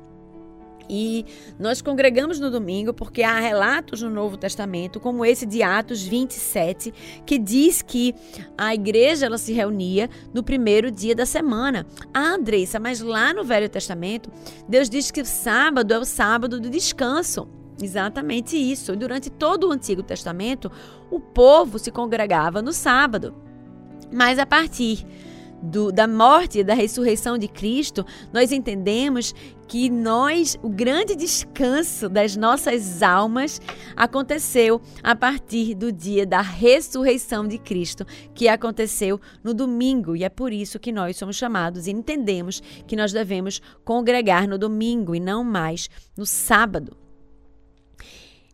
E 0.88 1.25
nós 1.59 1.81
congregamos 1.81 2.38
no 2.38 2.50
domingo 2.50 2.93
porque 2.93 3.23
há 3.23 3.38
relatos 3.38 4.03
no 4.03 4.11
Novo 4.11 4.37
Testamento, 4.37 5.00
como 5.00 5.25
esse 5.25 5.47
de 5.47 5.62
Atos 5.62 6.03
27, 6.03 6.93
que 7.25 7.38
diz 7.38 7.83
que 7.83 8.14
a 8.57 8.75
igreja 8.75 9.26
ela 9.26 9.38
se 9.38 9.53
reunia 9.53 10.09
no 10.33 10.43
primeiro 10.43 10.91
dia 10.91 11.14
da 11.14 11.26
semana. 11.26 11.87
Ah, 12.12 12.35
Andressa, 12.35 12.79
mas 12.79 13.00
lá 13.00 13.33
no 13.33 13.45
Velho 13.45 13.69
Testamento, 13.69 14.31
Deus 14.69 14.88
diz 14.91 15.11
que 15.11 15.21
o 15.21 15.26
sábado 15.26 15.93
é 15.93 15.99
o 15.99 16.05
sábado 16.05 16.61
do 16.61 16.69
descanso. 16.69 17.49
Exatamente 17.83 18.57
isso. 18.57 18.95
Durante 18.95 19.31
todo 19.31 19.69
o 19.69 19.73
Antigo 19.73 20.03
Testamento, 20.03 20.71
o 21.11 21.19
povo 21.19 21.79
se 21.79 21.91
congregava 21.91 22.62
no 22.62 22.73
sábado. 22.73 23.35
Mas 24.12 24.38
a 24.38 24.47
partir 24.47 25.05
do, 25.64 25.90
da 25.90 26.06
morte 26.06 26.59
e 26.59 26.64
da 26.64 26.75
ressurreição 26.75 27.38
de 27.38 27.49
Cristo, 27.49 28.04
nós 28.33 28.52
entendemos 28.52 29.35
que 29.66 29.88
nós, 29.88 30.59
o 30.62 30.68
grande 30.68 31.16
descanso 31.16 32.09
das 32.09 32.37
nossas 32.37 33.02
almas 33.02 33.61
aconteceu 33.97 34.80
a 35.02 35.16
partir 35.16 35.75
do 35.75 35.90
dia 35.90 36.26
da 36.26 36.40
ressurreição 36.40 37.49
de 37.49 37.59
Cristo, 37.59 38.06
que 38.35 38.47
aconteceu 38.47 39.21
no 39.42 39.54
domingo, 39.54 40.14
e 40.14 40.23
é 40.23 40.28
por 40.28 40.52
isso 40.52 40.78
que 40.78 40.92
nós 40.92 41.16
somos 41.16 41.37
chamados 41.37 41.87
e 41.87 41.90
entendemos 41.90 42.62
que 42.87 42.97
nós 42.97 43.12
devemos 43.12 43.61
congregar 43.85 44.47
no 44.47 44.59
domingo 44.59 45.14
e 45.14 45.21
não 45.21 45.42
mais 45.42 45.88
no 46.16 46.26
sábado. 46.26 47.04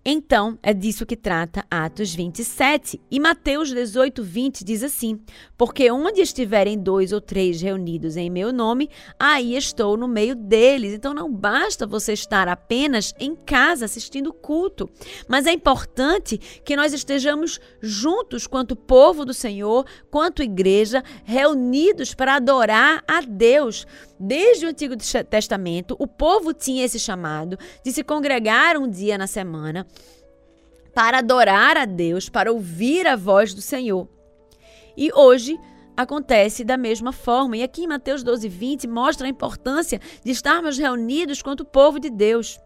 Então, 0.03 0.59
é 0.63 0.73
disso 0.73 1.05
que 1.05 1.17
trata 1.17 1.65
Atos 1.71 2.15
27. 2.15 2.99
E 3.11 3.21
Mateus 3.21 3.69
18, 3.69 4.23
20 4.23 4.65
diz 4.65 4.83
assim: 4.83 5.21
Porque 5.59 5.91
onde 5.91 6.23
estiverem 6.23 6.79
dois 6.79 7.13
ou 7.13 7.21
três 7.21 7.61
reunidos 7.61 8.17
em 8.17 8.31
meu 8.31 8.51
nome, 8.51 8.89
aí 9.19 9.55
estou 9.55 9.99
no 9.99 10.09
meio 10.09 10.35
deles. 10.35 10.95
Então, 10.95 11.13
não 11.13 11.31
basta 11.31 11.87
você 11.87 12.15
estar 12.15 12.49
apenas 12.49 13.13
em 13.21 13.37
casa 13.37 13.85
assistindo 13.85 14.29
o 14.29 14.33
culto, 14.33 14.89
mas 15.29 15.47
é 15.47 15.53
importante 15.53 16.39
que 16.65 16.77
nós 16.77 16.95
estejamos 16.95 17.61
juntos, 17.83 18.47
quanto 18.47 18.75
povo 18.75 19.27
do 19.27 19.35
Senhor, 19.35 19.85
quanto 20.11 20.43
igreja, 20.43 21.05
reunidos 21.25 22.15
para 22.15 22.37
adorar 22.37 23.05
a 23.07 23.21
Deus. 23.21 23.87
Desde 24.23 24.67
o 24.67 24.69
Antigo 24.69 24.95
Testamento, 25.31 25.97
o 25.99 26.07
povo 26.07 26.53
tinha 26.53 26.85
esse 26.85 26.99
chamado 26.99 27.59
de 27.83 27.91
se 27.91 28.05
congregar 28.05 28.77
um 28.77 28.87
dia 28.87 29.17
na 29.17 29.27
semana 29.27 29.87
para 30.95 31.21
adorar 31.21 31.79
a 31.79 31.87
Deus, 31.87 32.29
para 32.29 32.53
ouvir 32.53 33.07
a 33.07 33.17
voz 33.17 33.55
do 33.55 33.63
Senhor. 33.63 34.07
E 34.95 35.11
hoje 35.15 35.59
acontece 35.97 36.65
da 36.65 36.77
mesma 36.77 37.13
forma. 37.13 37.57
E 37.57 37.63
aqui 37.63 37.85
em 37.85 37.87
Mateus 37.87 38.23
12, 38.23 38.47
20 38.47 38.87
mostra 38.87 39.27
a 39.27 39.31
importância 39.31 39.99
de 40.23 40.33
estarmos 40.33 40.77
reunidos 40.77 41.41
quanto 41.41 41.65
povo 41.65 41.99
de 41.99 42.11
Deus. 42.11 42.61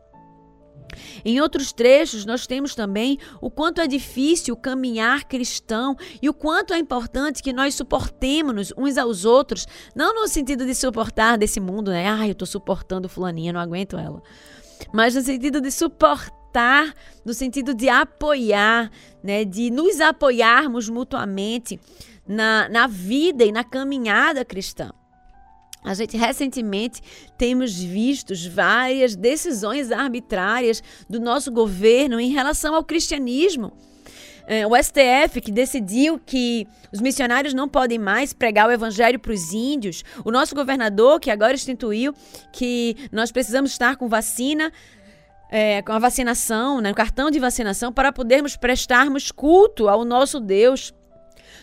Em 1.25 1.41
outros 1.41 1.73
trechos, 1.73 2.25
nós 2.25 2.47
temos 2.47 2.75
também 2.75 3.19
o 3.41 3.50
quanto 3.50 3.81
é 3.81 3.87
difícil 3.87 4.57
caminhar 4.57 5.25
cristão 5.25 5.97
e 6.21 6.29
o 6.29 6.35
quanto 6.35 6.73
é 6.73 6.79
importante 6.79 7.43
que 7.43 7.53
nós 7.53 7.75
suportemos 7.75 8.73
uns 8.76 8.97
aos 8.97 9.25
outros, 9.25 9.67
não 9.95 10.14
no 10.14 10.29
sentido 10.29 10.64
de 10.64 10.75
suportar 10.75 11.37
desse 11.37 11.61
mundo, 11.61 11.91
né? 11.91 12.09
Ah, 12.09 12.26
eu 12.26 12.33
estou 12.33 12.47
suportando 12.47 13.09
fulaninha, 13.09 13.53
não 13.53 13.61
aguento 13.61 13.97
ela. 13.97 14.23
Mas 14.93 15.14
no 15.14 15.23
sentido 15.23 15.61
de 15.61 15.71
suportar, 15.71 16.95
no 17.25 17.35
sentido 17.35 17.75
de 17.75 17.88
apoiar, 17.88 18.91
né? 19.23 19.45
De 19.45 19.71
nos 19.71 20.00
apoiarmos 20.00 20.88
mutuamente 20.88 21.81
na, 22.26 22.69
na 22.69 22.87
vida 22.87 23.45
e 23.45 23.53
na 23.53 23.64
caminhada 23.64 24.45
cristã. 24.45 24.91
A 25.85 25.93
gente 25.93 26.17
recentemente 26.17 27.03
temos 27.37 27.79
visto 27.79 28.33
várias 28.50 29.14
decisões 29.14 29.93
arbitrárias 29.93 30.83
do 31.11 31.21
nosso 31.21 31.53
governo 31.53 32.19
em 32.19 32.31
relação 32.31 32.75
ao 32.75 32.83
cristianismo. 32.83 33.71
é, 34.47 34.67
o 34.67 34.71
STF 34.75 35.41
que 35.43 35.53
decidiu 35.53 36.19
que 36.19 36.67
os 36.93 37.00
missionários 37.00 37.53
não 37.53 37.69
podem 37.69 37.99
mais 37.99 38.33
pregar 38.33 38.69
o 38.69 38.73
evangelho 38.73 39.19
para 39.19 39.33
os 39.33 39.53
índios, 39.53 40.03
o 40.25 40.31
nosso 40.31 40.55
governador 40.55 41.21
que 41.21 41.31
agora 41.31 41.55
instituiu 41.55 42.14
que 42.53 42.97
nós 43.12 43.31
precisamos 43.31 43.71
estar 43.71 43.97
com 43.97 44.09
vacina, 44.09 44.73
é, 45.50 45.83
com 45.83 45.93
a 45.93 45.99
vacinação, 45.99 46.81
né, 46.81 46.91
o 46.91 46.95
cartão 46.95 47.31
de 47.31 47.38
vacinação 47.38 47.93
para 47.93 48.12
podermos 48.12 48.57
prestarmos 48.57 49.31
culto 49.31 49.88
ao 49.88 50.05
nosso 50.05 50.41
Deus. 50.41 50.95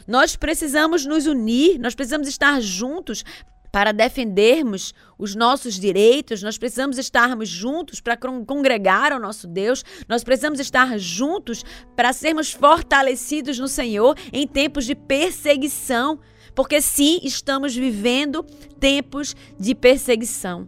Nós 0.08 0.36
precisamos 0.36 1.06
nos 1.06 1.28
unir, 1.28 1.80
nós 1.80 1.94
precisamos 1.94 2.28
estar 2.28 2.60
juntos 2.62 3.24
para 3.72 3.92
defendermos 3.92 4.94
os 5.18 5.34
nossos 5.34 5.80
direitos, 5.80 6.44
nós 6.44 6.58
precisamos 6.58 6.98
estarmos 6.98 7.48
juntos 7.48 8.01
para 8.01 8.18
congregar 8.18 9.13
ao 9.13 9.20
nosso 9.20 9.48
Deus, 9.48 9.84
nós 10.10 10.24
precisamos 10.24 10.60
estar 10.60 10.98
juntos 11.00 11.63
para 11.96 12.12
sermos 12.12 12.51
fortalecidos 12.51 13.58
no 13.58 13.68
Senhor 13.68 14.18
em 14.34 14.46
tempos 14.46 14.86
de 14.86 14.94
perseguição, 14.94 16.20
porque 16.54 16.82
sim, 16.82 17.20
estamos 17.24 17.74
vivendo 17.74 18.44
tempos 18.80 19.36
de 19.58 19.74
perseguição. 19.74 20.68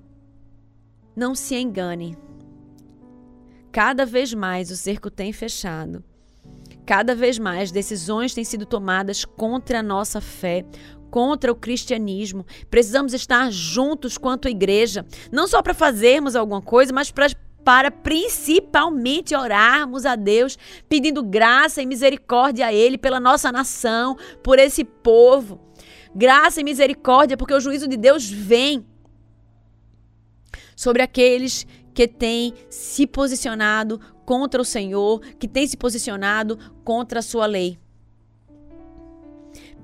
Não 1.15 1.35
se 1.35 1.55
engane. 1.55 2.17
Cada 3.71 4.05
vez 4.05 4.33
mais 4.33 4.71
o 4.71 4.77
cerco 4.77 5.11
tem 5.11 5.33
fechado. 5.33 6.03
Cada 6.85 7.15
vez 7.15 7.39
mais 7.39 7.71
decisões 7.71 8.33
têm 8.33 8.43
sido 8.43 8.65
tomadas 8.65 9.23
contra 9.25 9.79
a 9.79 9.83
nossa 9.83 10.19
fé, 10.19 10.65
contra 11.13 11.51
o 11.51 11.55
cristianismo. 11.55 12.43
Precisamos 12.71 13.13
estar 13.13 13.51
juntos 13.51 14.17
quanto 14.17 14.49
igreja, 14.49 15.05
não 15.31 15.47
só 15.47 15.61
para 15.61 15.75
fazermos 15.75 16.35
alguma 16.35 16.59
coisa, 16.59 16.91
mas 16.91 17.11
para 17.11 17.27
para 17.63 17.91
principalmente 17.91 19.33
orarmos 19.33 20.05
a 20.05 20.17
Deus, 20.17 20.57
pedindo 20.89 21.23
graça 21.23 21.81
e 21.81 21.85
misericórdia 21.85 22.65
a 22.65 22.73
Ele 22.73 22.97
pela 22.97 23.21
nossa 23.21 23.53
nação, 23.53 24.17
por 24.43 24.59
esse 24.59 24.83
povo. 24.83 25.61
Graça 26.13 26.59
e 26.59 26.63
misericórdia, 26.63 27.37
porque 27.37 27.53
o 27.53 27.61
juízo 27.61 27.87
de 27.87 27.95
Deus 27.95 28.29
vem 28.29 28.85
sobre 30.75 31.03
aqueles 31.03 31.65
que 31.93 32.05
têm 32.05 32.53
se 32.69 33.07
posicionado 33.07 33.97
contra 34.25 34.61
o 34.61 34.65
Senhor, 34.65 35.21
que 35.39 35.47
têm 35.47 35.65
se 35.65 35.77
posicionado 35.77 36.59
contra 36.83 37.19
a 37.19 37.23
sua 37.23 37.45
lei 37.45 37.79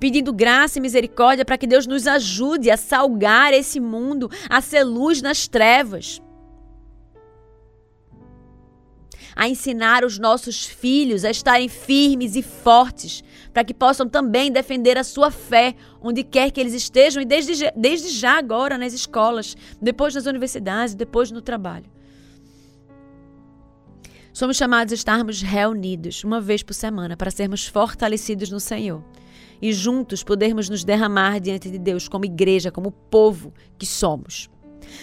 pedindo 0.00 0.32
graça 0.32 0.78
e 0.78 0.82
misericórdia 0.82 1.44
para 1.44 1.58
que 1.58 1.66
Deus 1.66 1.86
nos 1.86 2.06
ajude 2.06 2.70
a 2.70 2.76
salgar 2.78 3.52
esse 3.52 3.78
mundo, 3.78 4.30
a 4.48 4.62
ser 4.62 4.82
luz 4.82 5.20
nas 5.20 5.46
trevas. 5.46 6.20
A 9.36 9.46
ensinar 9.48 10.04
os 10.04 10.18
nossos 10.18 10.64
filhos 10.64 11.24
a 11.24 11.30
estarem 11.30 11.68
firmes 11.68 12.34
e 12.34 12.42
fortes, 12.42 13.22
para 13.52 13.62
que 13.62 13.74
possam 13.74 14.08
também 14.08 14.50
defender 14.50 14.96
a 14.96 15.04
sua 15.04 15.30
fé 15.30 15.74
onde 16.00 16.24
quer 16.24 16.50
que 16.50 16.60
eles 16.60 16.72
estejam 16.72 17.22
e 17.22 17.26
desde, 17.26 17.70
desde 17.76 18.08
já 18.08 18.38
agora 18.38 18.78
nas 18.78 18.94
escolas, 18.94 19.56
depois 19.80 20.14
nas 20.14 20.26
universidades, 20.26 20.94
depois 20.94 21.30
no 21.30 21.42
trabalho. 21.42 21.86
Somos 24.32 24.56
chamados 24.56 24.92
a 24.92 24.94
estarmos 24.94 25.42
reunidos 25.42 26.24
uma 26.24 26.40
vez 26.40 26.62
por 26.62 26.72
semana 26.72 27.16
para 27.16 27.30
sermos 27.30 27.66
fortalecidos 27.66 28.50
no 28.50 28.60
Senhor 28.60 29.04
e 29.60 29.72
juntos 29.72 30.22
podermos 30.22 30.68
nos 30.68 30.84
derramar 30.84 31.40
diante 31.40 31.70
de 31.70 31.78
Deus 31.78 32.08
como 32.08 32.24
igreja, 32.24 32.70
como 32.70 32.90
povo 32.90 33.52
que 33.78 33.86
somos. 33.86 34.50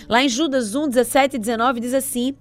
Lá 0.08 0.24
em 0.24 0.30
Judas 0.30 0.76
1, 0.76 0.90
17 0.90 1.36
e 1.36 1.40
19 1.40 1.80
diz 1.80 1.94
assim: 1.94 2.36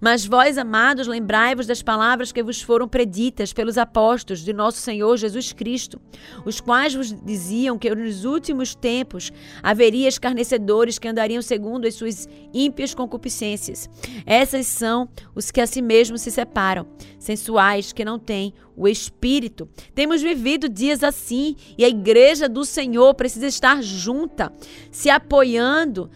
Mas 0.00 0.24
vós, 0.24 0.58
amados, 0.58 1.06
lembrai-vos 1.06 1.66
das 1.66 1.82
palavras 1.82 2.32
que 2.32 2.42
vos 2.42 2.60
foram 2.60 2.88
preditas 2.88 3.52
pelos 3.52 3.78
apóstolos 3.78 4.44
de 4.44 4.52
nosso 4.52 4.78
Senhor 4.78 5.16
Jesus 5.16 5.52
Cristo, 5.52 6.00
os 6.44 6.60
quais 6.60 6.94
vos 6.94 7.12
diziam 7.24 7.78
que 7.78 7.94
nos 7.94 8.24
últimos 8.24 8.74
tempos 8.74 9.32
haveria 9.62 10.08
escarnecedores 10.08 10.98
que 10.98 11.08
andariam 11.08 11.42
segundo 11.42 11.86
as 11.86 11.94
suas 11.94 12.28
ímpias 12.52 12.94
concupiscências. 12.94 13.88
Essas 14.26 14.66
são 14.66 15.08
os 15.34 15.50
que 15.50 15.60
a 15.60 15.66
si 15.66 15.82
mesmos 15.82 16.22
se 16.22 16.30
separam, 16.30 16.86
sensuais, 17.18 17.92
que 17.92 18.04
não 18.04 18.18
têm 18.18 18.52
o 18.76 18.88
Espírito. 18.88 19.68
Temos 19.94 20.22
vivido 20.22 20.68
dias 20.68 21.02
assim 21.02 21.56
e 21.76 21.84
a 21.84 21.88
igreja 21.88 22.48
do 22.48 22.64
Senhor 22.64 23.14
precisa 23.14 23.46
estar 23.46 23.82
junta, 23.82 24.52
se 24.90 25.10
apoiando 25.10 26.10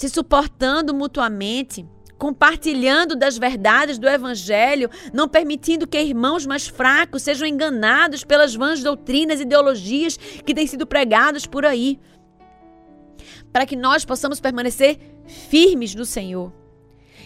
se 0.00 0.08
suportando 0.08 0.94
mutuamente, 0.94 1.86
compartilhando 2.16 3.14
das 3.14 3.36
verdades 3.36 3.98
do 3.98 4.08
Evangelho, 4.08 4.88
não 5.12 5.28
permitindo 5.28 5.86
que 5.86 6.00
irmãos 6.00 6.46
mais 6.46 6.66
fracos 6.66 7.20
sejam 7.22 7.46
enganados 7.46 8.24
pelas 8.24 8.54
vãs 8.54 8.82
doutrinas 8.82 9.40
e 9.40 9.42
ideologias 9.42 10.16
que 10.16 10.54
têm 10.54 10.66
sido 10.66 10.86
pregadas 10.86 11.44
por 11.44 11.66
aí. 11.66 12.00
Para 13.52 13.66
que 13.66 13.76
nós 13.76 14.02
possamos 14.02 14.40
permanecer 14.40 14.98
firmes 15.26 15.94
no 15.94 16.06
Senhor. 16.06 16.50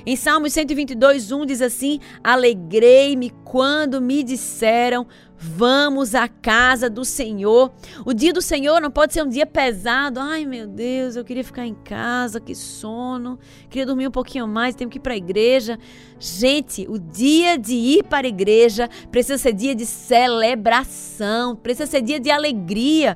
Em 0.07 0.17
Salmos 0.17 0.53
122, 0.53 1.33
1 1.33 1.47
diz 1.47 1.63
assim: 1.63 1.99
Alegrei-me 2.23 3.31
quando 3.45 4.01
me 4.01 4.23
disseram, 4.23 5.07
Vamos 5.47 6.15
à 6.15 6.27
casa 6.27 6.89
do 6.89 7.05
Senhor. 7.05 7.71
O 8.07 8.15
dia 8.15 8.33
do 8.33 8.41
Senhor 8.41 8.81
não 8.81 8.91
pode 8.91 9.13
ser 9.13 9.23
um 9.23 9.29
dia 9.29 9.45
pesado. 9.45 10.19
Ai, 10.19 10.47
meu 10.47 10.67
Deus, 10.67 11.17
eu 11.17 11.25
queria 11.25 11.45
ficar 11.45 11.67
em 11.67 11.75
casa, 11.75 12.41
que 12.41 12.55
sono. 12.55 13.39
Queria 13.69 13.85
dormir 13.85 14.09
um 14.09 14.11
pouquinho 14.11 14.49
mais, 14.49 14.75
tenho 14.75 14.89
que 14.89 14.97
ir 14.97 15.03
para 15.03 15.13
a 15.13 15.19
igreja. 15.19 15.79
Gente, 16.19 16.87
o 16.89 16.99
dia 16.99 17.59
de 17.59 17.75
ir 17.75 18.05
para 18.05 18.27
a 18.27 18.29
igreja 18.29 18.89
precisa 19.11 19.37
ser 19.37 19.53
dia 19.53 19.75
de 19.75 19.85
celebração, 19.85 21.55
precisa 21.55 21.87
ser 21.87 22.01
dia 22.01 22.19
de 22.19 22.31
alegria. 22.31 23.15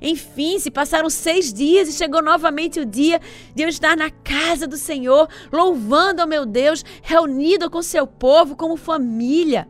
Enfim, 0.00 0.58
se 0.58 0.70
passaram 0.70 1.10
seis 1.10 1.52
dias 1.52 1.88
e 1.88 1.92
chegou 1.92 2.22
novamente 2.22 2.80
o 2.80 2.86
dia 2.86 3.20
de 3.54 3.62
eu 3.62 3.68
estar 3.68 3.96
na 3.96 4.10
casa 4.10 4.66
do 4.66 4.76
Senhor, 4.76 5.28
louvando 5.52 6.22
ao 6.22 6.28
meu 6.28 6.46
Deus, 6.46 6.84
reunido 7.02 7.70
com 7.70 7.82
seu 7.82 8.06
povo 8.06 8.56
como 8.56 8.76
família 8.76 9.68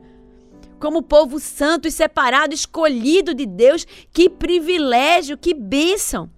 como 0.80 1.02
povo 1.02 1.38
santo 1.38 1.86
e 1.86 1.90
separado, 1.92 2.54
escolhido 2.54 3.34
de 3.34 3.44
Deus. 3.44 3.86
Que 4.10 4.30
privilégio, 4.30 5.36
que 5.36 5.52
bênção! 5.52 6.30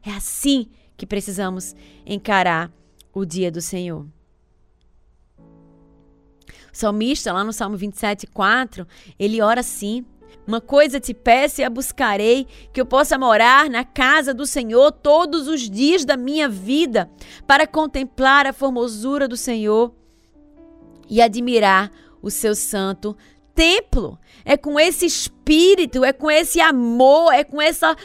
É 0.00 0.12
assim 0.12 0.70
que 0.96 1.04
precisamos 1.04 1.74
encarar 2.06 2.72
o 3.12 3.24
dia 3.24 3.50
do 3.50 3.60
Senhor. 3.60 4.06
O 6.72 6.76
salmista, 6.76 7.32
lá 7.32 7.42
no 7.42 7.52
Salmo 7.52 7.76
27, 7.76 8.28
4, 8.28 8.86
ele 9.18 9.42
ora 9.42 9.60
assim: 9.60 10.06
Uma 10.46 10.60
coisa 10.60 10.98
te 10.98 11.14
peço 11.14 11.60
e 11.60 11.64
a 11.64 11.70
buscarei, 11.70 12.46
que 12.72 12.80
eu 12.80 12.86
possa 12.86 13.18
morar 13.18 13.68
na 13.70 13.84
casa 13.84 14.34
do 14.34 14.46
Senhor 14.46 14.90
todos 14.92 15.48
os 15.48 15.68
dias 15.68 16.04
da 16.04 16.16
minha 16.16 16.48
vida, 16.48 17.10
para 17.46 17.66
contemplar 17.66 18.46
a 18.46 18.52
formosura 18.52 19.28
do 19.28 19.36
Senhor 19.36 19.94
e 21.08 21.20
admirar 21.20 21.90
o 22.22 22.30
seu 22.30 22.54
santo 22.54 23.16
templo. 23.54 24.18
É 24.44 24.56
com 24.56 24.78
esse 24.78 25.04
espírito, 25.04 26.04
é 26.04 26.12
com 26.12 26.30
esse 26.30 26.60
amor, 26.60 27.32
é 27.32 27.44
com 27.44 27.60
essa 27.60 27.96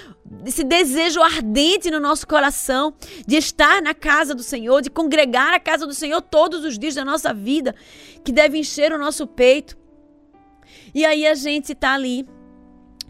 esse 0.46 0.64
desejo 0.64 1.22
ardente 1.22 1.92
no 1.92 2.00
nosso 2.00 2.28
coração 2.28 2.94
de 3.28 3.38
estar 3.38 3.82
na 3.82 3.94
casa 3.94 4.34
do 4.34 4.42
Senhor, 4.42 4.82
de 4.82 4.90
congregar 4.90 5.54
a 5.54 5.60
casa 5.60 5.86
do 5.86 5.94
Senhor 5.94 6.22
todos 6.22 6.66
os 6.66 6.78
dias 6.78 6.96
da 6.96 7.06
nossa 7.06 7.34
vida, 7.34 7.76
que 8.24 8.32
deve 8.32 8.58
encher 8.58 8.92
o 8.92 8.98
nosso 8.98 9.28
peito. 9.28 9.78
E 10.96 11.06
aí 11.06 11.28
a 11.28 11.36
gente 11.36 11.74
está 11.74 11.94
ali 11.94 12.26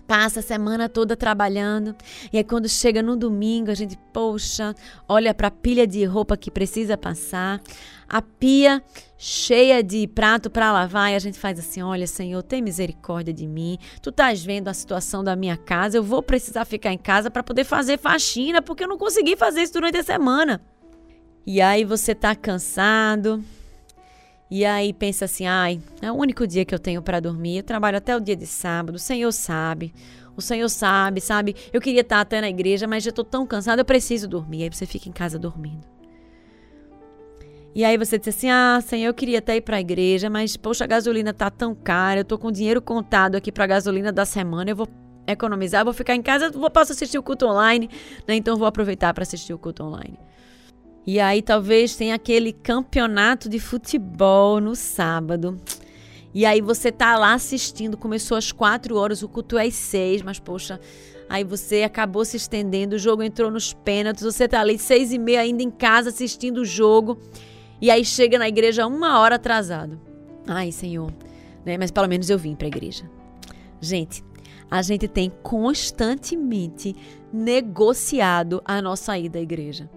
passa 0.07 0.39
a 0.39 0.43
semana 0.43 0.87
toda 0.87 1.15
trabalhando 1.15 1.95
e 2.31 2.37
aí 2.37 2.43
quando 2.43 2.69
chega 2.69 3.01
no 3.01 3.15
domingo 3.15 3.71
a 3.71 3.73
gente, 3.73 3.97
poxa, 4.13 4.75
olha 5.09 5.33
para 5.33 5.47
a 5.47 5.51
pilha 5.51 5.87
de 5.87 6.05
roupa 6.05 6.37
que 6.37 6.51
precisa 6.51 6.95
passar, 6.95 7.59
a 8.07 8.21
pia 8.21 8.83
cheia 9.17 9.83
de 9.83 10.07
prato 10.07 10.49
para 10.49 10.71
lavar 10.71 11.11
e 11.11 11.15
a 11.15 11.19
gente 11.19 11.39
faz 11.39 11.57
assim: 11.57 11.81
Olha, 11.81 12.05
Senhor, 12.05 12.43
tem 12.43 12.61
misericórdia 12.61 13.33
de 13.33 13.47
mim. 13.47 13.79
Tu 14.01 14.09
estás 14.11 14.43
vendo 14.43 14.67
a 14.67 14.73
situação 14.73 15.23
da 15.23 15.35
minha 15.35 15.57
casa. 15.57 15.97
Eu 15.97 16.03
vou 16.03 16.21
precisar 16.21 16.65
ficar 16.65 16.93
em 16.93 16.97
casa 16.97 17.31
para 17.31 17.41
poder 17.41 17.63
fazer 17.63 17.97
faxina 17.97 18.61
porque 18.61 18.83
eu 18.83 18.87
não 18.87 18.97
consegui 18.97 19.35
fazer 19.35 19.63
isso 19.63 19.73
durante 19.73 19.97
a 19.97 20.03
semana. 20.03 20.61
E 21.45 21.61
aí 21.61 21.83
você 21.83 22.13
tá 22.13 22.35
cansado. 22.35 23.43
E 24.55 24.63
aí 24.63 24.93
pensa 24.93 25.25
assim: 25.25 25.45
ai, 25.45 25.81
é 26.01 26.09
o 26.09 26.15
único 26.15 26.47
dia 26.47 26.63
que 26.63 26.73
eu 26.73 26.79
tenho 26.79 27.01
para 27.01 27.19
dormir. 27.19 27.57
Eu 27.57 27.63
trabalho 27.63 27.97
até 27.97 28.15
o 28.15 28.21
dia 28.21 28.37
de 28.37 28.45
sábado. 28.47 28.95
O 28.95 28.99
Senhor 28.99 29.29
sabe. 29.33 29.93
O 30.33 30.41
Senhor 30.41 30.69
sabe, 30.69 31.19
sabe? 31.19 31.57
Eu 31.73 31.81
queria 31.81 31.99
estar 31.99 32.21
até 32.21 32.39
na 32.39 32.47
igreja, 32.47 32.87
mas 32.87 33.03
já 33.03 33.09
estou 33.09 33.25
tão 33.25 33.45
cansada, 33.45 33.81
eu 33.81 33.85
preciso 33.85 34.29
dormir. 34.29 34.63
Aí 34.63 34.69
você 34.69 34.85
fica 34.85 35.09
em 35.09 35.11
casa 35.11 35.37
dormindo. 35.37 35.85
E 37.75 37.83
aí 37.83 37.97
você 37.97 38.17
diz 38.17 38.29
assim: 38.29 38.49
"Ah, 38.49 38.79
Senhor, 38.81 39.09
eu 39.09 39.13
queria 39.13 39.39
até 39.39 39.57
ir 39.57 39.61
para 39.61 39.75
a 39.75 39.81
igreja, 39.81 40.29
mas 40.29 40.55
poxa, 40.55 40.85
a 40.85 40.87
gasolina 40.87 41.33
tá 41.33 41.49
tão 41.49 41.75
cara, 41.75 42.21
eu 42.21 42.25
tô 42.25 42.37
com 42.37 42.49
dinheiro 42.49 42.81
contado 42.81 43.35
aqui 43.35 43.51
para 43.51 43.65
a 43.65 43.67
gasolina 43.67 44.09
da 44.09 44.23
semana, 44.23 44.71
eu 44.71 44.75
vou 44.77 44.87
economizar, 45.27 45.83
vou 45.83 45.93
ficar 45.93 46.15
em 46.15 46.21
casa, 46.21 46.49
vou 46.49 46.71
posso 46.71 46.93
assistir 46.93 47.17
o 47.17 47.23
culto 47.23 47.45
online, 47.45 47.89
né? 48.25 48.35
Então 48.35 48.55
vou 48.55 48.67
aproveitar 48.67 49.13
para 49.13 49.23
assistir 49.23 49.53
o 49.53 49.57
culto 49.57 49.83
online". 49.83 50.17
E 51.05 51.19
aí 51.19 51.41
talvez 51.41 51.95
tenha 51.95 52.15
aquele 52.15 52.51
campeonato 52.51 53.47
de 53.47 53.59
futebol 53.59 54.59
no 54.59 54.75
sábado. 54.75 55.59
E 56.33 56.45
aí 56.45 56.59
você 56.61 56.91
tá 56.91 57.17
lá 57.17 57.33
assistindo, 57.33 57.95
começou 57.95 58.35
às 58.35 58.51
quatro 58.51 58.97
horas, 58.97 59.23
o 59.23 59.29
culto 59.29 59.57
é 59.57 59.67
às 59.67 59.75
seis, 59.75 60.21
mas 60.21 60.39
poxa, 60.39 60.81
aí 61.29 61.43
você 61.43 61.83
acabou 61.83 62.25
se 62.25 62.35
estendendo, 62.35 62.95
o 62.95 62.99
jogo 62.99 63.23
entrou 63.23 63.49
nos 63.49 63.71
pênaltis, 63.71 64.23
você 64.23 64.47
tá 64.47 64.59
ali 64.59 64.77
seis 64.77 65.13
e 65.13 65.17
meia 65.17 65.41
ainda 65.41 65.63
em 65.63 65.71
casa 65.71 66.09
assistindo 66.09 66.57
o 66.57 66.65
jogo, 66.65 67.17
e 67.79 67.89
aí 67.89 68.03
chega 68.03 68.37
na 68.37 68.49
igreja 68.49 68.85
uma 68.85 69.19
hora 69.19 69.35
atrasado. 69.35 69.97
Ai, 70.45 70.73
Senhor, 70.73 71.09
né? 71.65 71.77
Mas 71.77 71.89
pelo 71.89 72.07
menos 72.07 72.29
eu 72.29 72.37
vim 72.37 72.53
para 72.53 72.67
a 72.67 72.69
igreja. 72.69 73.09
Gente, 73.79 74.21
a 74.69 74.81
gente 74.81 75.07
tem 75.07 75.31
constantemente 75.41 76.95
negociado 77.31 78.61
a 78.65 78.81
nossa 78.81 79.17
ida 79.17 79.39
à 79.39 79.41
igreja. 79.41 79.89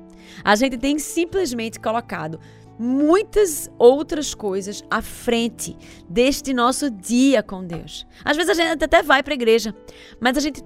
A 0.44 0.54
gente 0.56 0.76
tem 0.78 0.98
simplesmente 0.98 1.78
colocado 1.78 2.38
muitas 2.78 3.70
outras 3.76 4.34
coisas 4.34 4.84
à 4.90 5.02
frente 5.02 5.76
deste 6.08 6.54
nosso 6.54 6.90
dia 6.90 7.42
com 7.42 7.64
Deus. 7.64 8.06
Às 8.24 8.36
vezes 8.36 8.50
a 8.50 8.62
gente 8.62 8.84
até 8.84 9.02
vai 9.02 9.22
para 9.22 9.32
a 9.32 9.36
igreja, 9.36 9.74
mas 10.20 10.36
a 10.36 10.40
gente 10.40 10.62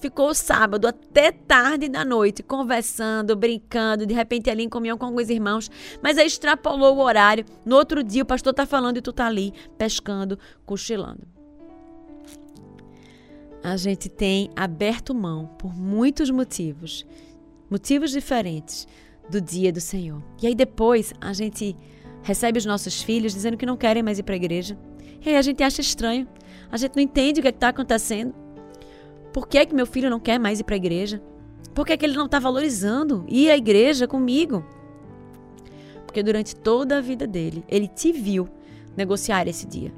ficou 0.00 0.34
sábado 0.34 0.86
até 0.86 1.32
tarde 1.32 1.88
da 1.88 2.04
noite 2.04 2.42
conversando, 2.42 3.34
brincando, 3.36 4.04
de 4.04 4.12
repente 4.12 4.50
ali 4.50 4.62
em 4.62 4.68
comunhão 4.68 4.98
com 4.98 5.06
alguns 5.06 5.30
irmãos, 5.30 5.70
mas 6.02 6.18
aí 6.18 6.26
extrapolou 6.26 6.96
o 6.96 7.00
horário. 7.00 7.44
No 7.64 7.76
outro 7.76 8.02
dia 8.02 8.22
o 8.22 8.26
pastor 8.26 8.52
tá 8.52 8.66
falando 8.66 8.98
e 8.98 9.02
tu 9.02 9.12
tá 9.12 9.26
ali 9.26 9.52
pescando, 9.78 10.38
cochilando. 10.66 11.26
A 13.62 13.78
gente 13.78 14.10
tem 14.10 14.50
aberto 14.54 15.14
mão 15.14 15.46
por 15.58 15.74
muitos 15.74 16.28
motivos, 16.28 17.06
motivos 17.74 18.12
diferentes 18.12 18.86
do 19.28 19.40
dia 19.40 19.72
do 19.72 19.80
Senhor. 19.80 20.22
E 20.40 20.46
aí 20.46 20.54
depois 20.54 21.12
a 21.20 21.32
gente 21.32 21.76
recebe 22.22 22.56
os 22.56 22.64
nossos 22.64 23.02
filhos 23.02 23.34
dizendo 23.34 23.56
que 23.56 23.66
não 23.66 23.76
querem 23.76 24.00
mais 24.00 24.16
ir 24.16 24.22
para 24.22 24.34
a 24.34 24.36
igreja. 24.36 24.78
E 25.20 25.30
aí 25.30 25.36
a 25.36 25.42
gente 25.42 25.60
acha 25.60 25.80
estranho. 25.80 26.28
A 26.70 26.76
gente 26.76 26.94
não 26.94 27.02
entende 27.02 27.40
o 27.40 27.42
que 27.42 27.48
é 27.48 27.50
está 27.50 27.70
acontecendo. 27.70 28.32
Por 29.32 29.48
que, 29.48 29.58
é 29.58 29.66
que 29.66 29.74
meu 29.74 29.86
filho 29.86 30.08
não 30.08 30.20
quer 30.20 30.38
mais 30.38 30.60
ir 30.60 30.62
para 30.62 30.76
a 30.76 30.82
igreja? 30.84 31.20
Por 31.74 31.84
que, 31.84 31.92
é 31.92 31.96
que 31.96 32.06
ele 32.06 32.16
não 32.16 32.26
está 32.26 32.38
valorizando 32.38 33.24
ir 33.28 33.50
à 33.50 33.56
igreja 33.56 34.06
comigo? 34.06 34.64
Porque 36.06 36.22
durante 36.22 36.54
toda 36.54 36.98
a 36.98 37.00
vida 37.00 37.26
dele, 37.26 37.64
ele 37.68 37.88
te 37.88 38.12
viu 38.12 38.48
negociar 38.96 39.48
esse 39.48 39.66
dia. 39.66 39.92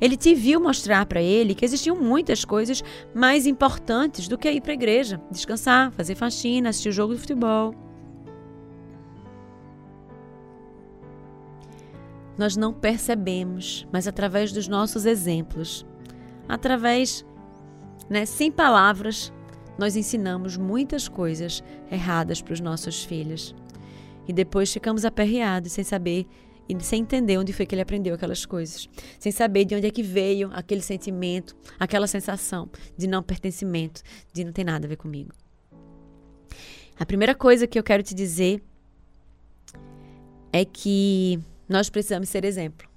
Ele 0.00 0.16
te 0.16 0.34
viu 0.34 0.60
mostrar 0.60 1.06
para 1.06 1.20
ele 1.20 1.54
que 1.54 1.64
existiam 1.64 1.96
muitas 1.96 2.44
coisas 2.44 2.82
mais 3.14 3.46
importantes 3.46 4.28
do 4.28 4.38
que 4.38 4.50
ir 4.50 4.60
para 4.60 4.72
a 4.72 4.74
igreja, 4.74 5.20
descansar, 5.30 5.92
fazer 5.92 6.14
faxina, 6.14 6.68
assistir 6.68 6.88
o 6.88 6.92
jogo 6.92 7.14
de 7.14 7.20
futebol. 7.20 7.74
Nós 12.38 12.56
não 12.56 12.72
percebemos, 12.72 13.86
mas 13.90 14.06
através 14.06 14.52
dos 14.52 14.68
nossos 14.68 15.06
exemplos, 15.06 15.86
através 16.46 17.24
né? 18.08 18.24
Sem 18.24 18.50
palavras, 18.50 19.32
nós 19.78 19.96
ensinamos 19.96 20.56
muitas 20.56 21.08
coisas 21.08 21.62
erradas 21.90 22.40
para 22.40 22.54
os 22.54 22.60
nossos 22.60 23.04
filhos. 23.04 23.54
E 24.26 24.32
depois 24.32 24.72
ficamos 24.72 25.04
aperreados 25.04 25.72
sem 25.72 25.84
saber 25.84 26.26
e 26.68 26.82
sem 26.82 27.02
entender 27.02 27.38
onde 27.38 27.52
foi 27.52 27.66
que 27.66 27.74
ele 27.74 27.82
aprendeu 27.82 28.14
aquelas 28.14 28.44
coisas, 28.44 28.88
sem 29.18 29.30
saber 29.30 29.64
de 29.64 29.74
onde 29.74 29.86
é 29.86 29.90
que 29.90 30.02
veio 30.02 30.50
aquele 30.52 30.82
sentimento, 30.82 31.56
aquela 31.78 32.06
sensação 32.06 32.68
de 32.96 33.06
não 33.06 33.22
pertencimento, 33.22 34.02
de 34.32 34.44
não 34.44 34.52
ter 34.52 34.64
nada 34.64 34.86
a 34.86 34.88
ver 34.88 34.96
comigo. 34.96 35.32
A 36.98 37.04
primeira 37.04 37.34
coisa 37.34 37.66
que 37.66 37.78
eu 37.78 37.82
quero 37.82 38.02
te 38.02 38.14
dizer 38.14 38.62
é 40.52 40.64
que 40.64 41.38
nós 41.68 41.90
precisamos 41.90 42.28
ser 42.28 42.44
exemplo. 42.44 42.88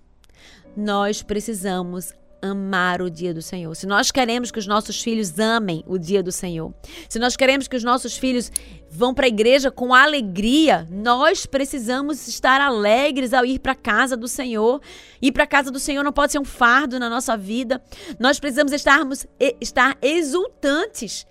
Nós 0.75 1.21
precisamos 1.21 2.13
amar 2.41 3.01
o 3.01 3.09
dia 3.09 3.33
do 3.33 3.41
Senhor, 3.41 3.75
se 3.75 3.85
nós 3.85 4.11
queremos 4.11 4.51
que 4.51 4.59
os 4.59 4.67
nossos 4.67 5.01
filhos 5.01 5.37
amem 5.39 5.83
o 5.85 5.97
dia 5.97 6.23
do 6.23 6.31
Senhor, 6.31 6.73
se 7.07 7.19
nós 7.19 7.35
queremos 7.35 7.67
que 7.67 7.75
os 7.75 7.83
nossos 7.83 8.17
filhos 8.17 8.51
vão 8.89 9.13
para 9.13 9.25
a 9.25 9.29
igreja 9.29 9.69
com 9.69 9.93
alegria, 9.93 10.87
nós 10.89 11.45
precisamos 11.45 12.27
estar 12.27 12.59
alegres 12.61 13.33
ao 13.33 13.45
ir 13.45 13.59
para 13.59 13.73
a 13.73 13.75
casa 13.75 14.17
do 14.17 14.27
Senhor. 14.27 14.81
Ir 15.21 15.31
para 15.31 15.43
a 15.43 15.47
casa 15.47 15.69
do 15.71 15.79
Senhor 15.79 16.03
não 16.03 16.11
pode 16.11 16.31
ser 16.31 16.39
um 16.39 16.45
fardo 16.45 16.99
na 16.99 17.09
nossa 17.09 17.37
vida. 17.37 17.81
Nós 18.19 18.39
precisamos 18.39 18.71
estarmos, 18.71 19.27
estar 19.61 19.97
exultantes. 20.01 21.27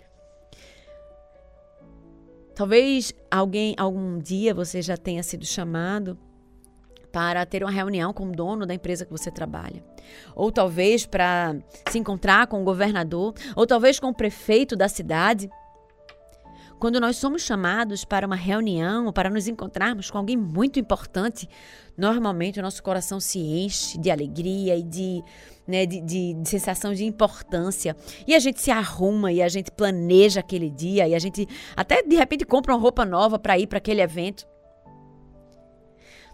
Talvez 2.55 3.13
alguém 3.31 3.75
algum 3.79 4.19
dia 4.19 4.53
você 4.53 4.83
já 4.83 4.97
tenha 4.97 5.23
sido 5.23 5.47
chamado 5.47 6.19
para 7.13 7.45
ter 7.47 7.63
uma 7.63 7.71
reunião 7.71 8.13
com 8.13 8.29
o 8.29 8.33
dono 8.33 8.67
da 8.67 8.75
empresa 8.75 9.05
que 9.05 9.13
você 9.13 9.31
trabalha. 9.31 9.83
Ou 10.35 10.53
talvez 10.53 11.07
para 11.07 11.57
se 11.89 11.99
encontrar 11.99 12.47
com 12.47 12.61
o 12.61 12.65
governador, 12.65 13.35
ou 13.57 13.67
talvez 13.67 13.99
com 13.99 14.09
o 14.09 14.15
prefeito 14.15 14.77
da 14.77 14.89
cidade. 14.89 15.49
Quando 16.79 17.01
nós 17.01 17.17
somos 17.17 17.43
chamados 17.43 18.05
para 18.05 18.25
uma 18.25 18.37
reunião 18.37 19.13
para 19.13 19.29
nos 19.29 19.49
encontrarmos 19.49 20.11
com 20.11 20.19
alguém 20.19 20.37
muito 20.37 20.79
importante, 20.79 21.49
normalmente 21.97 22.61
o 22.61 22.63
nosso 22.63 22.81
coração 22.85 23.19
se 23.19 23.41
enche 23.41 23.99
de 23.99 24.13
alegria 24.13 24.77
e 24.77 24.85
de, 24.85 25.25
né, 25.67 25.85
de, 25.85 26.01
de, 26.01 26.35
de, 26.35 26.49
sensação 26.49 26.95
de 26.95 27.05
importância. 27.05 27.97
E 28.29 28.35
a 28.35 28.39
gente 28.39 28.61
se 28.61 28.71
arruma 28.71 29.33
e 29.33 29.43
a 29.43 29.49
gente 29.49 29.73
planeja 29.73 30.39
aquele 30.39 30.71
dia 30.71 31.09
e 31.09 31.17
a 31.17 31.19
gente 31.19 31.49
até 31.75 32.01
de 32.01 32.15
repente 32.15 32.45
compra 32.45 32.73
uma 32.73 32.81
roupa 32.81 33.05
nova 33.05 33.41
para 33.41 33.59
ir 33.59 33.67
para 33.67 33.79
aquele 33.79 34.01
evento. 34.01 34.47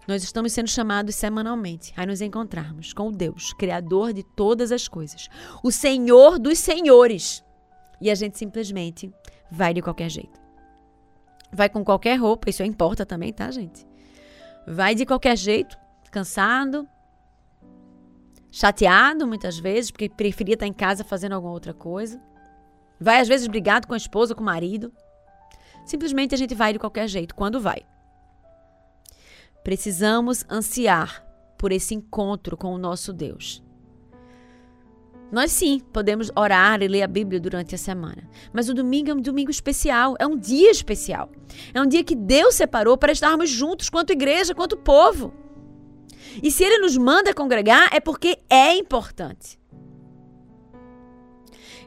Nós 0.07 0.23
estamos 0.23 0.53
sendo 0.53 0.69
chamados 0.69 1.15
semanalmente 1.15 1.93
a 1.97 2.05
nos 2.05 2.21
encontrarmos 2.21 2.93
com 2.93 3.09
o 3.09 3.13
Deus, 3.13 3.55
Criador 3.55 4.13
de 4.13 4.23
todas 4.23 4.71
as 4.71 4.87
coisas, 4.87 5.29
o 5.63 5.71
Senhor 5.71 6.39
dos 6.39 6.59
Senhores. 6.59 7.43
E 8.01 8.11
a 8.11 8.15
gente 8.15 8.37
simplesmente 8.37 9.13
vai 9.51 9.73
de 9.73 9.81
qualquer 9.81 10.11
jeito. 10.11 10.39
Vai 11.51 11.71
com 11.71 11.85
qualquer 11.85 12.17
roupa, 12.17 12.51
isso 12.51 12.63
importa 12.63 13.07
também, 13.07 13.33
tá, 13.33 13.51
gente? 13.51 13.87
Vai 14.67 14.95
de 14.95 15.07
qualquer 15.07 15.37
jeito, 15.37 15.77
cansado, 16.11 16.87
chateado 18.51 19.27
muitas 19.27 19.59
vezes, 19.59 19.91
porque 19.91 20.09
preferia 20.09 20.55
estar 20.55 20.67
em 20.67 20.73
casa 20.73 21.03
fazendo 21.03 21.33
alguma 21.33 21.55
outra 21.55 21.73
coisa. 21.73 22.21
Vai 23.01 23.21
às 23.21 23.29
vezes 23.29 23.47
brigado 23.47 23.87
com 23.87 23.95
a 23.95 23.97
esposa, 23.97 24.35
com 24.35 24.43
o 24.43 24.45
marido. 24.45 24.93
Simplesmente 25.87 26.35
a 26.35 26.39
gente 26.39 26.55
vai 26.55 26.73
de 26.73 26.79
qualquer 26.79 27.09
jeito, 27.09 27.35
quando 27.35 27.61
vai. 27.61 27.87
Precisamos 29.65 30.45
ansiar 30.49 31.27
por 31.57 31.73
esse 31.73 31.95
encontro 31.95 32.55
com 32.55 32.75
o 32.75 32.79
nosso 32.79 33.15
Deus. 33.15 33.65
Nós 35.33 35.51
sim 35.51 35.81
podemos 35.93 36.31
orar 36.37 36.83
e 36.83 36.87
ler 36.87 37.03
a 37.03 37.09
Bíblia 37.09 37.41
durante 37.41 37.75
a 37.75 37.79
semana, 37.79 38.29
mas 38.53 38.69
o 38.69 38.75
domingo 38.75 39.11
é 39.11 39.15
um 39.15 39.21
domingo 39.21 39.51
especial, 39.51 40.15
é 40.19 40.27
um 40.27 40.37
dia 40.37 40.71
especial. 40.71 41.33
É 41.73 41.81
um 41.81 41.87
dia 41.87 42.05
que 42.05 42.15
Deus 42.15 42.55
separou 42.55 42.97
para 42.99 43.11
estarmos 43.11 43.49
juntos, 43.49 43.89
quanto 43.89 44.13
igreja, 44.13 44.55
quanto 44.55 44.77
povo. 44.77 45.33
E 46.43 46.51
se 46.51 46.63
Ele 46.63 46.79
nos 46.79 46.97
manda 46.97 47.35
congregar, 47.35 47.89
é 47.93 48.01
porque 48.01 48.39
é 48.51 48.77
importante. 48.77 49.59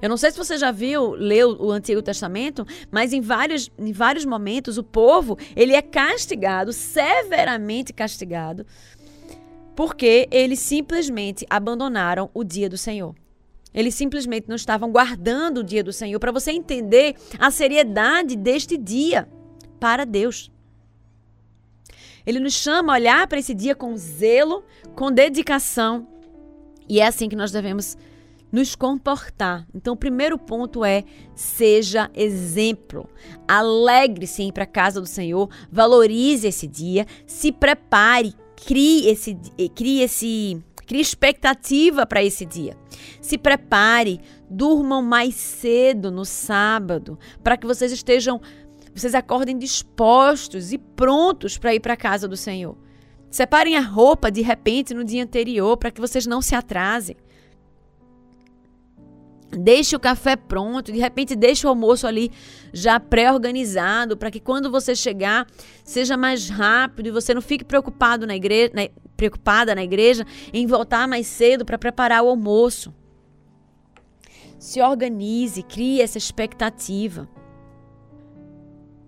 Eu 0.02 0.10
não 0.10 0.18
sei 0.18 0.32
se 0.32 0.38
você 0.38 0.58
já 0.58 0.72
viu, 0.72 1.12
leu 1.12 1.58
o 1.60 1.72
Antigo 1.72 2.02
Testamento, 2.02 2.66
mas 2.92 3.14
em 3.14 3.22
vários, 3.22 3.72
em 3.78 3.92
vários 3.92 4.26
momentos 4.26 4.78
o 4.78 4.84
povo 4.84 5.38
ele 5.56 5.74
é 5.74 5.82
castigado, 5.82 6.72
severamente 6.74 7.94
castigado, 7.94 8.66
porque 9.76 10.28
eles 10.32 10.60
simplesmente 10.60 11.46
abandonaram 11.50 12.30
o 12.34 12.44
dia 12.44 12.70
do 12.70 12.78
Senhor. 12.78 13.16
Eles 13.74 13.94
simplesmente 13.94 14.48
não 14.48 14.56
estavam 14.56 14.92
guardando 14.92 15.60
o 15.60 15.64
dia 15.64 15.84
do 15.84 15.94
Senhor 15.94 16.20
para 16.20 16.32
você 16.32 16.52
entender 16.52 17.16
a 17.38 17.52
seriedade 17.52 18.36
deste 18.36 18.78
dia 18.78 19.28
para 19.80 20.06
Deus. 20.06 20.52
Ele 22.26 22.40
nos 22.40 22.54
chama 22.54 22.94
a 22.94 22.96
olhar 22.96 23.28
para 23.28 23.40
esse 23.40 23.54
dia 23.54 23.76
com 23.76 23.96
zelo, 23.96 24.64
com 24.96 25.12
dedicação, 25.12 26.08
e 26.90 27.00
é 27.00 27.08
assim 27.08 27.28
que 27.28 27.36
nós 27.36 27.52
devemos 27.52 27.98
nos 28.52 28.76
comportar. 28.76 29.68
Então, 29.74 29.94
o 29.94 29.98
primeiro 29.98 30.38
ponto 30.38 30.84
é: 30.84 31.04
seja 31.36 32.10
exemplo. 32.16 33.10
Alegre-se 33.48 34.44
em 34.44 34.50
ir 34.50 34.52
para 34.52 34.64
a 34.64 34.68
casa 34.68 35.02
do 35.02 35.08
Senhor, 35.08 35.50
valorize 35.72 36.48
esse 36.48 36.68
dia, 36.68 37.06
se 37.26 37.52
prepare, 37.52 38.34
crie 38.56 39.08
esse, 39.08 39.38
crie 39.76 40.02
esse, 40.02 40.64
crie 40.86 41.02
expectativa 41.02 42.06
para 42.06 42.24
esse 42.24 42.46
dia. 42.46 42.78
Se 43.22 43.38
prepare, 43.38 44.20
durmam 44.50 45.02
mais 45.02 45.36
cedo 45.36 46.10
no 46.10 46.26
sábado, 46.26 47.20
para 47.44 47.58
que 47.58 47.68
vocês 47.68 47.92
estejam, 47.92 48.42
vocês 48.96 49.14
acordem 49.14 49.58
dispostos 49.58 50.72
e 50.72 50.78
prontos 50.78 51.58
para 51.58 51.76
ir 51.76 51.80
para 51.80 51.94
a 51.94 51.98
casa 51.98 52.28
do 52.28 52.38
Senhor. 52.38 52.78
Separem 53.30 53.76
a 53.76 53.82
roupa 53.82 54.32
de 54.32 54.42
repente 54.42 54.94
no 54.94 55.04
dia 55.04 55.24
anterior 55.24 55.76
para 55.78 55.92
que 55.92 56.00
vocês 56.00 56.26
não 56.26 56.42
se 56.42 56.56
atrasem. 56.56 57.16
Deixe 59.50 59.96
o 59.96 60.00
café 60.00 60.36
pronto, 60.36 60.92
de 60.92 61.00
repente 61.00 61.36
deixe 61.36 61.66
o 61.66 61.70
almoço 61.70 62.06
ali 62.06 62.32
já 62.74 63.00
pré-organizado 63.00 64.18
para 64.18 64.30
que 64.30 64.42
quando 64.42 64.70
você 64.70 64.94
chegar 64.94 65.48
seja 65.86 66.18
mais 66.18 66.50
rápido 66.50 67.08
e 67.08 67.12
você 67.12 67.34
não 67.34 67.42
fique 67.42 67.64
preocupado 67.64 68.28
na 68.28 68.36
igreja, 68.36 68.72
né, 68.74 68.90
preocupada 69.16 69.74
na 69.74 69.84
igreja 69.84 70.26
em 70.52 70.68
voltar 70.68 71.08
mais 71.08 71.28
cedo 71.28 71.64
para 71.64 71.78
preparar 71.78 72.24
o 72.24 72.30
almoço. 72.30 72.94
Se 74.60 74.82
organize, 74.82 75.64
crie 75.64 76.02
essa 76.02 76.18
expectativa. 76.18 77.30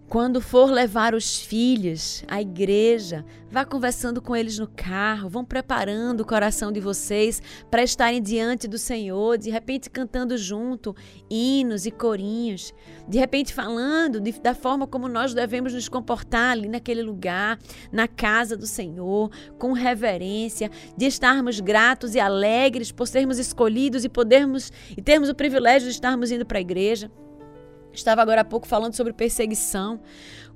Quando 0.10 0.42
for 0.42 0.72
levar 0.72 1.14
os 1.14 1.40
filhos 1.40 2.24
à 2.28 2.42
igreja, 2.42 3.24
vá 3.52 3.64
conversando 3.64 4.20
com 4.20 4.36
eles 4.36 4.58
no 4.58 4.66
carro, 4.66 5.30
vão 5.30 5.46
preparando 5.46 6.22
o 6.22 6.26
coração 6.26 6.72
de 6.72 6.80
vocês 6.80 7.40
para 7.70 7.84
estarem 7.84 8.20
diante 8.20 8.68
do 8.68 8.80
Senhor, 8.80 9.38
de 9.38 9.52
repente 9.52 9.88
cantando 9.88 10.36
junto 10.36 10.96
hinos 11.30 11.86
e 11.86 11.92
corinhos, 11.92 12.74
de 13.08 13.20
repente 13.20 13.54
falando 13.54 14.20
de, 14.20 14.32
da 14.32 14.56
forma 14.56 14.88
como 14.88 15.08
nós 15.08 15.36
devemos 15.36 15.76
nos 15.76 15.88
comportar 15.88 16.54
ali 16.54 16.68
naquele 16.68 17.04
lugar, 17.04 17.60
na 17.92 18.08
casa 18.08 18.58
do 18.58 18.66
Senhor, 18.66 19.30
com 19.60 19.74
reverência, 19.74 20.72
de 20.98 21.06
estarmos 21.06 21.60
gratos 21.60 22.16
e 22.16 22.20
alegres 22.20 22.92
por 22.92 23.08
sermos 23.08 23.38
escolhidos 23.38 24.04
e 24.04 24.10
podermos 24.10 24.72
e 24.98 25.04
termos 25.04 25.30
o 25.30 25.36
privilégio 25.36 25.88
de 25.88 25.94
estarmos 25.94 26.32
indo 26.32 26.48
para 26.48 26.58
a 26.58 26.62
igreja. 26.62 27.12
Estava 27.94 28.22
agora 28.22 28.42
há 28.42 28.46
pouco 28.46 28.68
falando 28.68 28.94
sobre 28.94 29.14
perseguição. 29.14 30.00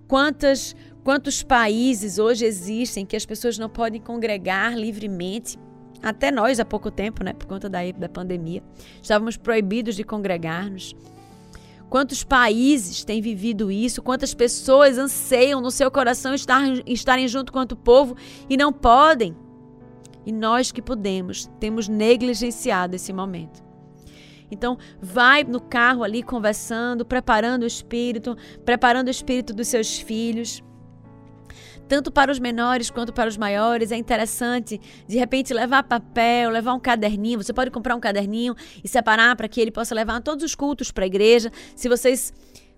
Quantas, 0.08 0.76
quantos 1.04 1.44
países 1.44 2.20
hoje 2.20 2.46
existem 2.46 3.06
que 3.06 3.16
as 3.16 3.26
pessoas 3.26 3.58
não 3.58 3.70
podem 3.70 4.02
congregar 4.02 4.78
livremente? 4.78 5.58
Até 6.02 6.32
nós, 6.32 6.60
há 6.60 6.66
pouco 6.66 6.92
tempo, 6.92 7.24
né, 7.24 7.34
por 7.34 7.48
conta 7.48 7.70
da, 7.70 7.80
da 7.92 8.10
pandemia, 8.10 8.62
estávamos 9.02 9.38
proibidos 9.38 9.96
de 9.96 10.04
congregar-nos. 10.04 10.94
Quantos 11.90 12.24
países 12.24 13.06
têm 13.06 13.22
vivido 13.22 13.72
isso? 13.72 14.02
Quantas 14.02 14.34
pessoas 14.34 14.98
anseiam 14.98 15.62
no 15.62 15.72
seu 15.72 15.90
coração 15.90 16.34
estar, 16.34 16.62
estarem 16.88 17.28
junto 17.28 17.54
com 17.54 17.62
o 17.62 17.76
povo 17.76 18.18
e 18.50 18.58
não 18.58 18.74
podem? 18.74 19.36
E 20.26 20.32
nós 20.32 20.72
que 20.72 20.82
podemos, 20.82 21.50
temos 21.60 21.88
negligenciado 21.88 22.96
esse 22.96 23.14
momento. 23.14 23.63
Então, 24.54 24.78
vai 25.02 25.44
no 25.44 25.60
carro 25.60 26.04
ali 26.04 26.24
conversando, 26.24 27.06
preparando 27.06 27.64
o 27.64 27.68
espírito, 27.68 28.38
preparando 28.64 29.08
o 29.08 29.12
espírito 29.12 29.54
dos 29.54 29.68
seus 29.68 30.00
filhos. 30.00 30.64
Tanto 31.88 32.12
para 32.12 32.32
os 32.32 32.40
menores 32.40 32.90
quanto 32.90 33.12
para 33.12 33.28
os 33.28 33.38
maiores, 33.38 33.92
é 33.92 33.98
interessante 33.98 34.80
de 35.08 35.18
repente 35.18 35.54
levar 35.54 35.84
papel, 35.84 36.50
levar 36.50 36.74
um 36.74 36.80
caderninho. 36.80 37.44
Você 37.44 37.54
pode 37.54 37.72
comprar 37.72 37.96
um 37.96 38.00
caderninho 38.00 38.56
e 38.84 38.88
separar 38.88 39.36
para 39.36 39.48
que 39.48 39.60
ele 39.60 39.72
possa 39.72 39.94
levar 39.94 40.22
todos 40.22 40.44
os 40.46 40.56
cultos 40.56 40.92
para 40.92 41.04
a 41.04 41.08
igreja. 41.08 41.52
Se 41.76 41.90
vocês 41.90 42.34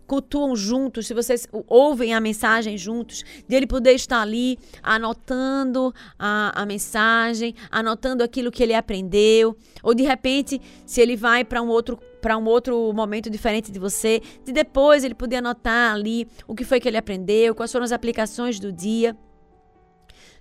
cultuam 0.05 0.55
juntos, 0.55 1.07
se 1.07 1.13
vocês 1.13 1.47
ouvem 1.67 2.13
a 2.13 2.19
mensagem 2.19 2.77
juntos, 2.77 3.23
de 3.47 3.55
ele 3.55 3.67
poder 3.67 3.93
estar 3.93 4.21
ali 4.21 4.57
anotando 4.81 5.93
a, 6.17 6.61
a 6.61 6.65
mensagem, 6.65 7.55
anotando 7.69 8.23
aquilo 8.23 8.51
que 8.51 8.63
ele 8.63 8.73
aprendeu, 8.73 9.57
ou 9.83 9.93
de 9.93 10.03
repente, 10.03 10.61
se 10.85 11.01
ele 11.01 11.15
vai 11.15 11.43
para 11.43 11.61
um 11.61 11.67
outro 11.67 11.99
para 12.21 12.39
um 12.39 12.45
outro 12.45 12.91
momento 12.91 13.29
diferente 13.29 13.71
de 13.71 13.77
você, 13.77 14.19
de 14.43 14.51
depois 14.51 15.03
ele 15.03 15.13
poder 15.13 15.35
anotar 15.35 15.93
ali 15.93 16.27
o 16.47 16.55
que 16.55 16.63
foi 16.63 16.79
que 16.79 16.87
ele 16.87 16.97
aprendeu, 16.97 17.53
quais 17.53 17.71
foram 17.71 17.85
as 17.85 17.91
aplicações 17.91 18.59
do 18.59 18.71
dia. 18.71 19.15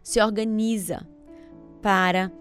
Se 0.02 0.18
organiza 0.18 1.06
para 1.82 2.32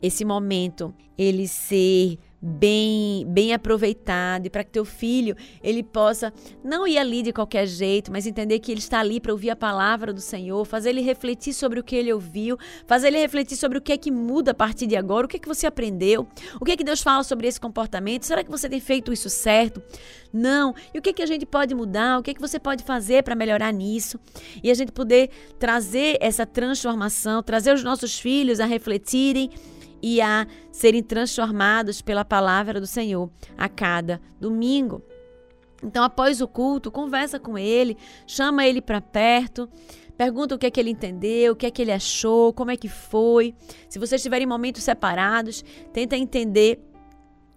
esse 0.00 0.24
momento 0.24 0.94
ele 1.18 1.46
ser 1.46 2.18
bem 2.40 3.26
bem 3.28 3.52
aproveitado 3.52 4.46
e 4.46 4.50
para 4.50 4.62
que 4.62 4.70
teu 4.70 4.84
filho 4.84 5.36
ele 5.62 5.82
possa 5.82 6.32
não 6.62 6.86
ir 6.86 6.96
ali 6.96 7.22
de 7.22 7.32
qualquer 7.32 7.66
jeito, 7.66 8.12
mas 8.12 8.26
entender 8.26 8.60
que 8.60 8.70
ele 8.70 8.78
está 8.78 9.00
ali 9.00 9.20
para 9.20 9.32
ouvir 9.32 9.50
a 9.50 9.56
palavra 9.56 10.12
do 10.12 10.20
Senhor, 10.20 10.64
fazer 10.64 10.90
ele 10.90 11.00
refletir 11.00 11.52
sobre 11.52 11.80
o 11.80 11.84
que 11.84 11.96
ele 11.96 12.12
ouviu, 12.12 12.56
fazer 12.86 13.08
ele 13.08 13.18
refletir 13.18 13.56
sobre 13.56 13.78
o 13.78 13.80
que 13.80 13.92
é 13.92 13.96
que 13.96 14.10
muda 14.10 14.52
a 14.52 14.54
partir 14.54 14.86
de 14.86 14.94
agora, 14.94 15.26
o 15.26 15.28
que 15.28 15.36
é 15.36 15.40
que 15.40 15.48
você 15.48 15.66
aprendeu, 15.66 16.28
o 16.60 16.64
que 16.64 16.72
é 16.72 16.76
que 16.76 16.84
Deus 16.84 17.02
fala 17.02 17.24
sobre 17.24 17.48
esse 17.48 17.60
comportamento, 17.60 18.24
será 18.24 18.44
que 18.44 18.50
você 18.50 18.68
tem 18.68 18.80
feito 18.80 19.12
isso 19.12 19.28
certo? 19.28 19.82
Não. 20.32 20.74
E 20.92 20.98
o 20.98 21.02
que 21.02 21.10
é 21.10 21.12
que 21.12 21.22
a 21.22 21.26
gente 21.26 21.46
pode 21.46 21.74
mudar? 21.74 22.18
O 22.18 22.22
que 22.22 22.30
é 22.30 22.34
que 22.34 22.40
você 22.40 22.58
pode 22.58 22.84
fazer 22.84 23.22
para 23.22 23.34
melhorar 23.34 23.72
nisso? 23.72 24.20
E 24.62 24.70
a 24.70 24.74
gente 24.74 24.92
poder 24.92 25.30
trazer 25.58 26.18
essa 26.20 26.46
transformação, 26.46 27.42
trazer 27.42 27.74
os 27.74 27.82
nossos 27.82 28.18
filhos 28.18 28.60
a 28.60 28.66
refletirem 28.66 29.50
e 30.02 30.20
a 30.20 30.46
serem 30.70 31.02
transformados 31.02 32.00
pela 32.00 32.24
palavra 32.24 32.80
do 32.80 32.86
Senhor 32.86 33.30
a 33.56 33.68
cada 33.68 34.20
domingo. 34.40 35.02
Então, 35.82 36.02
após 36.02 36.40
o 36.40 36.48
culto, 36.48 36.90
conversa 36.90 37.38
com 37.38 37.56
ele, 37.56 37.96
chama 38.26 38.66
ele 38.66 38.82
para 38.82 39.00
perto, 39.00 39.68
pergunta 40.16 40.54
o 40.54 40.58
que 40.58 40.66
é 40.66 40.70
que 40.70 40.80
ele 40.80 40.90
entendeu, 40.90 41.52
o 41.52 41.56
que 41.56 41.66
é 41.66 41.70
que 41.70 41.80
ele 41.80 41.92
achou, 41.92 42.52
como 42.52 42.70
é 42.70 42.76
que 42.76 42.88
foi. 42.88 43.54
Se 43.88 43.98
vocês 43.98 44.20
tiverem 44.22 44.46
momentos 44.46 44.82
separados, 44.82 45.64
tenta 45.92 46.16
entender 46.16 46.84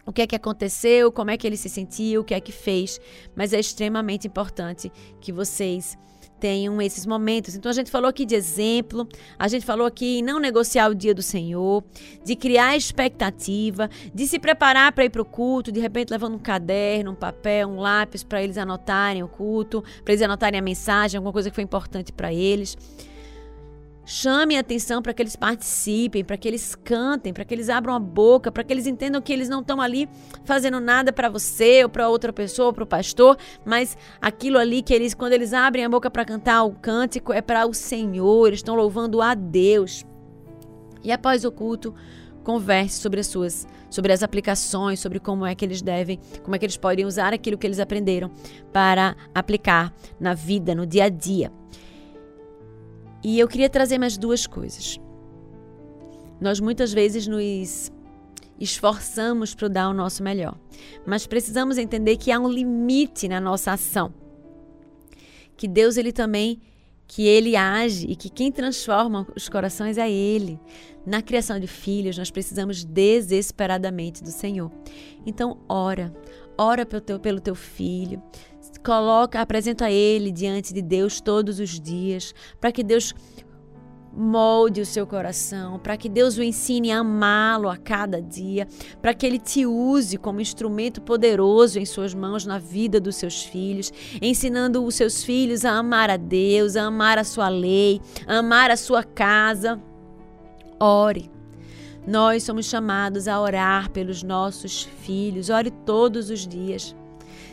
o 0.05 0.13
que 0.13 0.21
é 0.21 0.27
que 0.27 0.35
aconteceu, 0.35 1.11
como 1.11 1.31
é 1.31 1.37
que 1.37 1.47
ele 1.47 1.57
se 1.57 1.69
sentiu, 1.69 2.21
o 2.21 2.23
que 2.23 2.33
é 2.33 2.39
que 2.39 2.51
fez. 2.51 2.99
Mas 3.35 3.53
é 3.53 3.59
extremamente 3.59 4.27
importante 4.27 4.91
que 5.19 5.31
vocês 5.31 5.97
tenham 6.41 6.81
esses 6.81 7.05
momentos. 7.05 7.55
Então 7.55 7.69
a 7.69 7.73
gente 7.73 7.91
falou 7.91 8.09
aqui 8.09 8.25
de 8.25 8.33
exemplo, 8.33 9.07
a 9.37 9.47
gente 9.47 9.63
falou 9.63 9.85
aqui 9.85 10.17
em 10.17 10.21
não 10.23 10.39
negociar 10.39 10.89
o 10.89 10.95
dia 10.95 11.13
do 11.13 11.21
Senhor, 11.21 11.83
de 12.25 12.35
criar 12.35 12.75
expectativa, 12.75 13.87
de 14.13 14.25
se 14.25 14.39
preparar 14.39 14.91
para 14.91 15.05
ir 15.05 15.11
para 15.11 15.21
o 15.21 15.25
culto, 15.25 15.71
de 15.71 15.79
repente 15.79 16.09
levando 16.09 16.33
um 16.33 16.39
caderno, 16.39 17.11
um 17.11 17.15
papel, 17.15 17.69
um 17.69 17.79
lápis 17.79 18.23
para 18.23 18.41
eles 18.41 18.57
anotarem 18.57 19.21
o 19.21 19.27
culto, 19.27 19.83
para 20.03 20.13
eles 20.13 20.23
anotarem 20.23 20.59
a 20.59 20.63
mensagem, 20.63 21.17
alguma 21.17 21.31
coisa 21.31 21.49
que 21.49 21.55
foi 21.55 21.63
importante 21.63 22.11
para 22.11 22.33
eles. 22.33 22.75
Chame 24.13 24.57
a 24.57 24.59
atenção 24.59 25.01
para 25.01 25.13
que 25.13 25.21
eles 25.21 25.37
participem, 25.37 26.21
para 26.21 26.35
que 26.35 26.45
eles 26.45 26.75
cantem, 26.75 27.31
para 27.31 27.45
que 27.45 27.53
eles 27.53 27.69
abram 27.69 27.93
a 27.93 27.99
boca, 27.99 28.51
para 28.51 28.61
que 28.61 28.73
eles 28.73 28.85
entendam 28.85 29.21
que 29.21 29.31
eles 29.31 29.47
não 29.47 29.61
estão 29.61 29.79
ali 29.79 30.09
fazendo 30.43 30.81
nada 30.81 31.13
para 31.13 31.29
você 31.29 31.85
ou 31.85 31.89
para 31.89 32.09
outra 32.09 32.33
pessoa, 32.33 32.73
para 32.73 32.83
o 32.83 32.85
pastor, 32.85 33.37
mas 33.63 33.97
aquilo 34.21 34.57
ali 34.57 34.81
que 34.81 34.93
eles, 34.93 35.13
quando 35.13 35.31
eles 35.31 35.53
abrem 35.53 35.85
a 35.85 35.89
boca 35.89 36.11
para 36.11 36.25
cantar 36.25 36.65
o 36.65 36.73
cântico, 36.73 37.31
é 37.31 37.41
para 37.41 37.65
o 37.65 37.73
Senhor, 37.73 38.47
eles 38.47 38.59
estão 38.59 38.75
louvando 38.75 39.21
a 39.21 39.33
Deus. 39.33 40.05
E 41.01 41.09
após 41.09 41.45
o 41.45 41.51
culto, 41.51 41.95
converse 42.43 42.99
sobre 42.99 43.21
as 43.21 43.27
suas, 43.27 43.65
sobre 43.89 44.11
as 44.11 44.21
aplicações, 44.21 44.99
sobre 44.99 45.21
como 45.21 45.45
é 45.45 45.55
que 45.55 45.63
eles 45.63 45.81
devem, 45.81 46.19
como 46.43 46.53
é 46.53 46.59
que 46.59 46.65
eles 46.65 46.75
podem 46.75 47.05
usar 47.05 47.33
aquilo 47.33 47.57
que 47.57 47.65
eles 47.65 47.79
aprenderam 47.79 48.29
para 48.73 49.15
aplicar 49.33 49.93
na 50.19 50.33
vida, 50.33 50.75
no 50.75 50.85
dia 50.85 51.05
a 51.05 51.09
dia. 51.09 51.49
E 53.23 53.39
eu 53.39 53.47
queria 53.47 53.69
trazer 53.69 53.97
mais 53.97 54.17
duas 54.17 54.47
coisas. 54.47 54.99
Nós 56.39 56.59
muitas 56.59 56.91
vezes 56.91 57.27
nos 57.27 57.91
esforçamos 58.59 59.53
para 59.53 59.67
dar 59.67 59.89
o 59.89 59.93
nosso 59.93 60.23
melhor, 60.23 60.57
mas 61.05 61.25
precisamos 61.27 61.77
entender 61.77 62.17
que 62.17 62.31
há 62.31 62.39
um 62.39 62.47
limite 62.47 63.27
na 63.27 63.39
nossa 63.39 63.71
ação. 63.71 64.13
Que 65.55 65.67
Deus 65.67 65.97
ele 65.97 66.11
também 66.11 66.59
que 67.11 67.27
ele 67.27 67.57
age 67.57 68.07
e 68.07 68.15
que 68.15 68.29
quem 68.29 68.49
transforma 68.49 69.27
os 69.35 69.49
corações 69.49 69.97
é 69.97 70.09
ele. 70.09 70.57
Na 71.05 71.21
criação 71.21 71.59
de 71.59 71.67
filhos, 71.67 72.17
nós 72.17 72.31
precisamos 72.31 72.85
desesperadamente 72.85 74.23
do 74.23 74.31
Senhor. 74.31 74.71
Então, 75.25 75.57
ora, 75.67 76.15
ora 76.57 76.85
pelo 76.85 77.01
teu, 77.01 77.19
pelo 77.19 77.41
teu 77.41 77.53
filho, 77.53 78.23
coloca, 78.81 79.39
apresenta 79.39 79.89
ele 79.89 80.31
diante 80.31 80.73
de 80.73 80.81
Deus 80.81 81.21
todos 81.21 81.59
os 81.59 81.79
dias, 81.79 82.33
para 82.59 82.71
que 82.71 82.83
Deus 82.83 83.13
molde 84.13 84.81
o 84.81 84.85
seu 84.85 85.07
coração, 85.07 85.79
para 85.79 85.95
que 85.95 86.09
Deus 86.09 86.37
o 86.37 86.43
ensine 86.43 86.91
a 86.91 86.99
amá-lo 86.99 87.69
a 87.69 87.77
cada 87.77 88.21
dia, 88.21 88.67
para 89.01 89.13
que 89.13 89.25
ele 89.25 89.39
te 89.39 89.65
use 89.65 90.17
como 90.17 90.41
instrumento 90.41 91.01
poderoso 91.01 91.79
em 91.79 91.85
suas 91.85 92.13
mãos 92.13 92.45
na 92.45 92.59
vida 92.59 92.99
dos 92.99 93.15
seus 93.15 93.43
filhos, 93.43 93.91
ensinando 94.21 94.83
os 94.83 94.95
seus 94.95 95.23
filhos 95.23 95.63
a 95.63 95.71
amar 95.71 96.09
a 96.09 96.17
Deus, 96.17 96.75
a 96.75 96.83
amar 96.83 97.17
a 97.17 97.23
sua 97.23 97.49
lei, 97.49 98.01
a 98.27 98.39
amar 98.39 98.69
a 98.69 98.77
sua 98.77 99.03
casa. 99.03 99.81
Ore. 100.79 101.29
Nós 102.05 102.43
somos 102.43 102.65
chamados 102.65 103.27
a 103.27 103.39
orar 103.39 103.91
pelos 103.91 104.23
nossos 104.23 104.83
filhos. 104.83 105.51
Ore 105.51 105.69
todos 105.69 106.31
os 106.31 106.47
dias. 106.47 106.95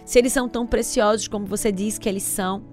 Se 0.09 0.19
eles 0.19 0.33
são 0.33 0.49
tão 0.49 0.67
preciosos 0.67 1.29
como 1.29 1.45
você 1.45 1.71
diz 1.71 1.99
que 1.99 2.09
eles 2.09 2.23
são, 2.23 2.65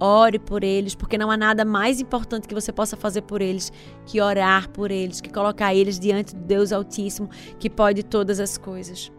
ore 0.00 0.40
por 0.40 0.64
eles, 0.64 0.92
porque 0.92 1.16
não 1.16 1.30
há 1.30 1.36
nada 1.36 1.64
mais 1.64 2.00
importante 2.00 2.48
que 2.48 2.54
você 2.54 2.72
possa 2.72 2.96
fazer 2.96 3.22
por 3.22 3.40
eles 3.40 3.72
que 4.04 4.20
orar 4.20 4.68
por 4.68 4.90
eles, 4.90 5.20
que 5.20 5.32
colocar 5.32 5.72
eles 5.72 6.00
diante 6.00 6.34
do 6.34 6.42
Deus 6.42 6.72
Altíssimo, 6.72 7.30
que 7.60 7.70
pode 7.70 8.02
todas 8.02 8.40
as 8.40 8.58
coisas. 8.58 9.12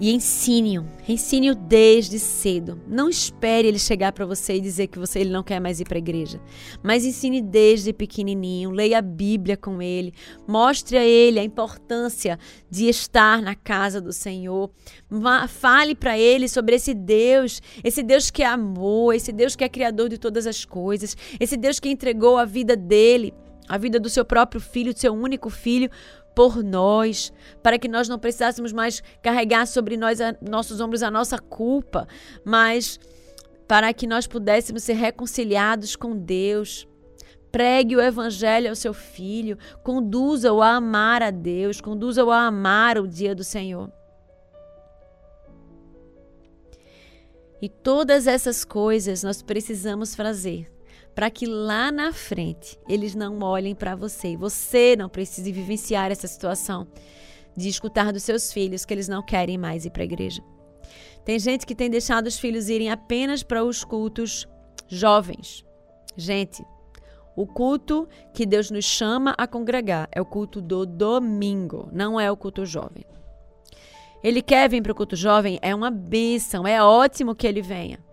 E 0.00 0.12
ensine-o, 0.12 0.86
ensine-o 1.08 1.54
desde 1.54 2.18
cedo. 2.18 2.80
Não 2.86 3.08
espere 3.08 3.68
ele 3.68 3.78
chegar 3.78 4.12
para 4.12 4.24
você 4.24 4.54
e 4.54 4.60
dizer 4.60 4.86
que 4.86 4.98
você 4.98 5.20
ele 5.20 5.30
não 5.30 5.42
quer 5.42 5.60
mais 5.60 5.80
ir 5.80 5.84
para 5.84 5.96
a 5.96 5.98
igreja, 5.98 6.40
mas 6.82 7.04
ensine 7.04 7.40
desde 7.40 7.92
pequenininho, 7.92 8.70
leia 8.70 8.98
a 8.98 9.02
Bíblia 9.02 9.56
com 9.56 9.82
ele, 9.82 10.14
mostre 10.46 10.96
a 10.96 11.04
ele 11.04 11.40
a 11.40 11.44
importância 11.44 12.38
de 12.70 12.88
estar 12.88 13.42
na 13.42 13.54
casa 13.54 14.00
do 14.00 14.12
Senhor. 14.12 14.70
Fale 15.48 15.94
para 15.94 16.18
ele 16.18 16.48
sobre 16.48 16.76
esse 16.76 16.94
Deus, 16.94 17.60
esse 17.82 18.02
Deus 18.02 18.30
que 18.30 18.42
é 18.42 18.46
amor, 18.46 19.14
esse 19.14 19.32
Deus 19.32 19.56
que 19.56 19.64
é 19.64 19.68
criador 19.68 20.08
de 20.08 20.18
todas 20.18 20.46
as 20.46 20.64
coisas, 20.64 21.16
esse 21.40 21.56
Deus 21.56 21.80
que 21.80 21.88
entregou 21.88 22.36
a 22.36 22.44
vida 22.44 22.76
dele, 22.76 23.34
a 23.68 23.76
vida 23.76 24.00
do 24.00 24.08
seu 24.08 24.24
próprio 24.24 24.60
filho, 24.60 24.94
do 24.94 24.98
seu 24.98 25.12
único 25.12 25.50
filho, 25.50 25.90
por 26.38 26.62
nós, 26.62 27.32
para 27.64 27.80
que 27.80 27.88
nós 27.88 28.08
não 28.08 28.16
precisássemos 28.16 28.72
mais 28.72 29.02
carregar 29.20 29.66
sobre 29.66 29.96
nós, 29.96 30.20
a, 30.20 30.36
nossos 30.40 30.80
ombros, 30.80 31.02
a 31.02 31.10
nossa 31.10 31.36
culpa, 31.36 32.06
mas 32.44 33.00
para 33.66 33.92
que 33.92 34.06
nós 34.06 34.28
pudéssemos 34.28 34.84
ser 34.84 34.92
reconciliados 34.92 35.96
com 35.96 36.16
Deus. 36.16 36.86
Pregue 37.50 37.96
o 37.96 38.00
evangelho 38.00 38.68
ao 38.68 38.76
seu 38.76 38.94
filho, 38.94 39.58
conduza-o 39.82 40.62
a 40.62 40.76
amar 40.76 41.24
a 41.24 41.32
Deus, 41.32 41.80
conduza-o 41.80 42.30
a 42.30 42.46
amar 42.46 42.98
o 42.98 43.08
dia 43.08 43.34
do 43.34 43.42
Senhor. 43.42 43.90
E 47.60 47.68
todas 47.68 48.28
essas 48.28 48.64
coisas 48.64 49.24
nós 49.24 49.42
precisamos 49.42 50.14
fazer 50.14 50.77
para 51.18 51.30
que 51.32 51.46
lá 51.46 51.90
na 51.90 52.12
frente 52.12 52.78
eles 52.88 53.12
não 53.12 53.40
olhem 53.40 53.74
para 53.74 53.96
você. 53.96 54.36
Você 54.36 54.94
não 54.96 55.08
precise 55.08 55.50
vivenciar 55.50 56.12
essa 56.12 56.28
situação 56.28 56.86
de 57.56 57.68
escutar 57.68 58.12
dos 58.12 58.22
seus 58.22 58.52
filhos 58.52 58.84
que 58.84 58.94
eles 58.94 59.08
não 59.08 59.20
querem 59.20 59.58
mais 59.58 59.84
ir 59.84 59.90
para 59.90 60.02
a 60.02 60.04
igreja. 60.04 60.40
Tem 61.24 61.36
gente 61.36 61.66
que 61.66 61.74
tem 61.74 61.90
deixado 61.90 62.28
os 62.28 62.38
filhos 62.38 62.68
irem 62.68 62.92
apenas 62.92 63.42
para 63.42 63.64
os 63.64 63.82
cultos 63.82 64.46
jovens. 64.86 65.64
Gente, 66.16 66.64
o 67.34 67.48
culto 67.48 68.08
que 68.32 68.46
Deus 68.46 68.70
nos 68.70 68.84
chama 68.84 69.34
a 69.36 69.44
congregar 69.44 70.08
é 70.12 70.20
o 70.20 70.24
culto 70.24 70.62
do 70.62 70.86
domingo, 70.86 71.88
não 71.90 72.20
é 72.20 72.30
o 72.30 72.36
culto 72.36 72.64
jovem. 72.64 73.04
Ele 74.22 74.40
quer 74.40 74.70
vir 74.70 74.84
para 74.84 74.92
o 74.92 74.94
culto 74.94 75.16
jovem, 75.16 75.58
é 75.62 75.74
uma 75.74 75.90
bênção, 75.90 76.64
é 76.64 76.80
ótimo 76.80 77.34
que 77.34 77.48
ele 77.48 77.60
venha. 77.60 78.06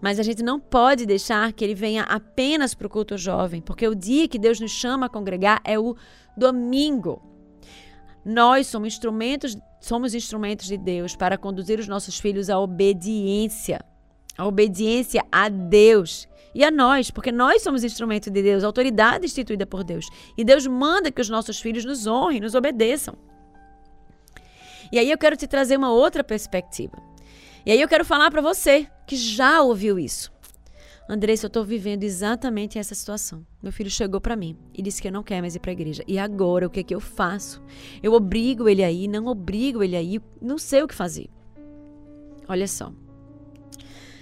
Mas 0.00 0.18
a 0.18 0.22
gente 0.22 0.42
não 0.42 0.60
pode 0.60 1.06
deixar 1.06 1.52
que 1.52 1.64
ele 1.64 1.74
venha 1.74 2.02
apenas 2.02 2.74
para 2.74 2.86
o 2.86 2.90
culto 2.90 3.16
jovem, 3.16 3.60
porque 3.60 3.86
o 3.88 3.94
dia 3.94 4.28
que 4.28 4.38
Deus 4.38 4.60
nos 4.60 4.70
chama 4.70 5.06
a 5.06 5.08
congregar 5.08 5.60
é 5.64 5.78
o 5.78 5.96
domingo. 6.36 7.22
Nós 8.24 8.66
somos 8.66 8.88
instrumentos, 8.88 9.56
somos 9.80 10.14
instrumentos 10.14 10.66
de 10.66 10.76
Deus 10.76 11.14
para 11.14 11.38
conduzir 11.38 11.78
os 11.78 11.88
nossos 11.88 12.18
filhos 12.18 12.50
à 12.50 12.58
obediência, 12.58 13.84
à 14.36 14.46
obediência 14.46 15.24
a 15.30 15.48
Deus 15.48 16.28
e 16.54 16.64
a 16.64 16.70
nós, 16.70 17.10
porque 17.10 17.30
nós 17.30 17.62
somos 17.62 17.84
instrumento 17.84 18.30
de 18.30 18.42
Deus, 18.42 18.64
autoridade 18.64 19.26
instituída 19.26 19.66
por 19.66 19.84
Deus. 19.84 20.06
E 20.36 20.44
Deus 20.44 20.66
manda 20.66 21.10
que 21.10 21.20
os 21.20 21.28
nossos 21.28 21.60
filhos 21.60 21.84
nos 21.84 22.06
honrem, 22.06 22.40
nos 22.40 22.54
obedeçam. 22.54 23.14
E 24.90 24.98
aí 24.98 25.10
eu 25.10 25.18
quero 25.18 25.36
te 25.36 25.46
trazer 25.46 25.76
uma 25.76 25.92
outra 25.92 26.24
perspectiva. 26.24 26.96
E 27.66 27.72
aí 27.72 27.80
eu 27.80 27.88
quero 27.88 28.04
falar 28.04 28.30
para 28.30 28.40
você 28.40 28.86
que 29.08 29.16
já 29.16 29.60
ouviu 29.60 29.98
isso. 29.98 30.32
Andressa, 31.08 31.46
eu 31.46 31.48
estou 31.48 31.64
vivendo 31.64 32.04
exatamente 32.04 32.78
essa 32.78 32.94
situação. 32.94 33.44
Meu 33.60 33.72
filho 33.72 33.90
chegou 33.90 34.20
para 34.20 34.36
mim 34.36 34.56
e 34.72 34.80
disse 34.80 35.02
que 35.02 35.10
não 35.10 35.24
quer 35.24 35.40
mais 35.40 35.56
ir 35.56 35.58
para 35.58 35.72
a 35.72 35.72
igreja. 35.72 36.04
E 36.06 36.16
agora, 36.16 36.68
o 36.68 36.70
que 36.70 36.78
é 36.78 36.82
que 36.84 36.94
eu 36.94 37.00
faço? 37.00 37.60
Eu 38.00 38.12
obrigo 38.12 38.68
ele 38.68 38.84
aí, 38.84 39.08
não 39.08 39.26
obrigo 39.26 39.82
ele 39.82 39.96
aí, 39.96 40.20
não 40.40 40.58
sei 40.58 40.84
o 40.84 40.86
que 40.86 40.94
fazer. 40.94 41.28
Olha 42.48 42.68
só. 42.68 42.92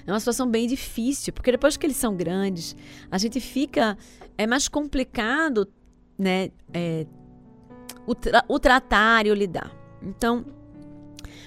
É 0.07 0.11
uma 0.11 0.20
situação 0.20 0.50
bem 0.50 0.66
difícil, 0.66 1.30
porque 1.35 1.52
depois 1.52 1.76
que 1.76 1.85
eles 1.85 1.98
são 1.98 2.16
grandes, 2.16 2.74
a 3.11 3.18
gente 3.18 3.40
fica. 3.40 3.98
É 4.38 4.46
mais 4.46 4.68
complicado, 4.68 5.70
né? 6.18 6.50
É, 6.72 7.07
o, 8.07 8.14
tra 8.14 8.42
o 8.48 8.59
tratar 8.59 9.26
e 9.26 9.30
o 9.30 9.35
lidar. 9.35 9.70
Então, 10.02 10.46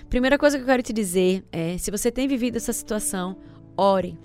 Primeira 0.09 0.37
coisa 0.37 0.57
que 0.57 0.63
eu 0.63 0.67
quero 0.67 0.83
te 0.83 0.93
dizer 0.93 1.45
é: 1.51 1.77
se 1.77 1.91
você 1.91 2.09
tem 2.09 2.27
vivido 2.27 2.55
essa 2.55 2.71
situação, 2.71 3.37
ore. 3.75 4.17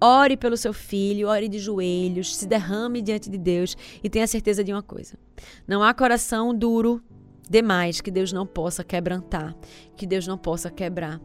Ore 0.00 0.36
pelo 0.36 0.56
seu 0.56 0.72
filho, 0.72 1.28
ore 1.28 1.48
de 1.48 1.58
joelhos, 1.58 2.36
se 2.36 2.46
derrame 2.46 3.00
diante 3.00 3.30
de 3.30 3.38
Deus 3.38 3.76
e 4.02 4.10
tenha 4.10 4.26
certeza 4.26 4.64
de 4.64 4.72
uma 4.72 4.82
coisa: 4.82 5.18
não 5.66 5.82
há 5.82 5.92
coração 5.92 6.54
duro 6.54 7.02
demais 7.48 8.00
que 8.00 8.10
Deus 8.10 8.32
não 8.32 8.46
possa 8.46 8.82
quebrantar, 8.82 9.54
que 9.96 10.06
Deus 10.06 10.26
não 10.26 10.38
possa 10.38 10.70
quebrar. 10.70 11.20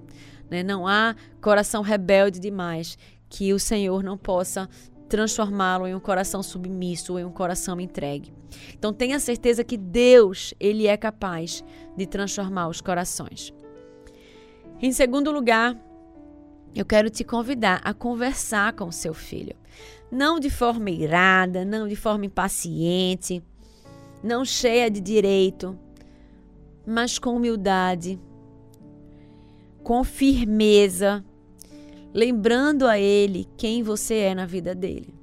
Né? 0.50 0.62
Não 0.62 0.86
há 0.86 1.16
coração 1.42 1.82
rebelde 1.82 2.40
demais 2.40 2.98
que 3.30 3.54
o 3.54 3.60
Senhor 3.60 4.04
não 4.04 4.18
possa 4.18 4.70
transformá-lo 5.08 5.88
em 5.88 5.96
um 5.96 6.00
coração 6.00 6.44
submisso, 6.44 7.18
em 7.18 7.26
um 7.26 7.32
coração 7.32 7.80
entregue. 7.80 8.34
Então 8.74 8.94
tenha 8.94 9.20
certeza 9.20 9.64
que 9.64 9.78
Deus, 9.78 10.54
ele 10.60 10.88
é 10.88 10.98
capaz 10.98 11.64
de 11.96 12.06
transformar 12.06 12.68
os 12.68 12.82
corações. 12.82 13.54
Em 14.82 14.92
segundo 14.92 15.32
lugar, 15.32 15.78
eu 16.74 16.84
quero 16.84 17.08
te 17.08 17.24
convidar 17.24 17.80
a 17.84 17.94
conversar 17.94 18.74
com 18.74 18.86
o 18.86 18.92
seu 18.92 19.14
filho. 19.14 19.56
Não 20.12 20.40
de 20.40 20.50
forma 20.50 20.90
irada, 20.90 21.64
não 21.64 21.88
de 21.88 21.96
forma 21.96 22.26
impaciente, 22.26 23.44
não 24.24 24.44
cheia 24.44 24.90
de 24.90 25.00
direito, 25.00 25.78
mas 26.84 27.20
com 27.20 27.36
humildade, 27.36 28.20
com 29.84 30.04
firmeza, 30.04 31.24
lembrando 32.12 32.88
a 32.88 32.98
ele 32.98 33.48
quem 33.56 33.84
você 33.84 34.16
é 34.16 34.34
na 34.34 34.48
vida 34.48 34.74
dele. 34.74 35.14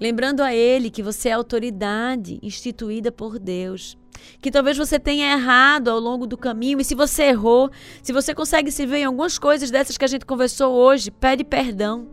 Lembrando 0.00 0.42
a 0.42 0.54
ele 0.54 0.90
que 0.90 1.02
você 1.02 1.28
é 1.28 1.32
autoridade 1.32 2.38
instituída 2.42 3.10
por 3.10 3.38
Deus 3.38 3.96
que 4.40 4.50
talvez 4.50 4.76
você 4.76 4.98
tenha 4.98 5.32
errado 5.32 5.88
ao 5.88 5.98
longo 5.98 6.26
do 6.26 6.36
caminho. 6.36 6.80
E 6.80 6.84
se 6.84 6.94
você 6.94 7.24
errou, 7.24 7.70
se 8.02 8.12
você 8.12 8.34
consegue 8.34 8.70
se 8.70 8.86
ver 8.86 8.98
em 8.98 9.04
algumas 9.04 9.38
coisas 9.38 9.70
dessas 9.70 9.96
que 9.96 10.04
a 10.04 10.08
gente 10.08 10.26
conversou 10.26 10.74
hoje, 10.74 11.10
pede 11.10 11.44
perdão. 11.44 12.08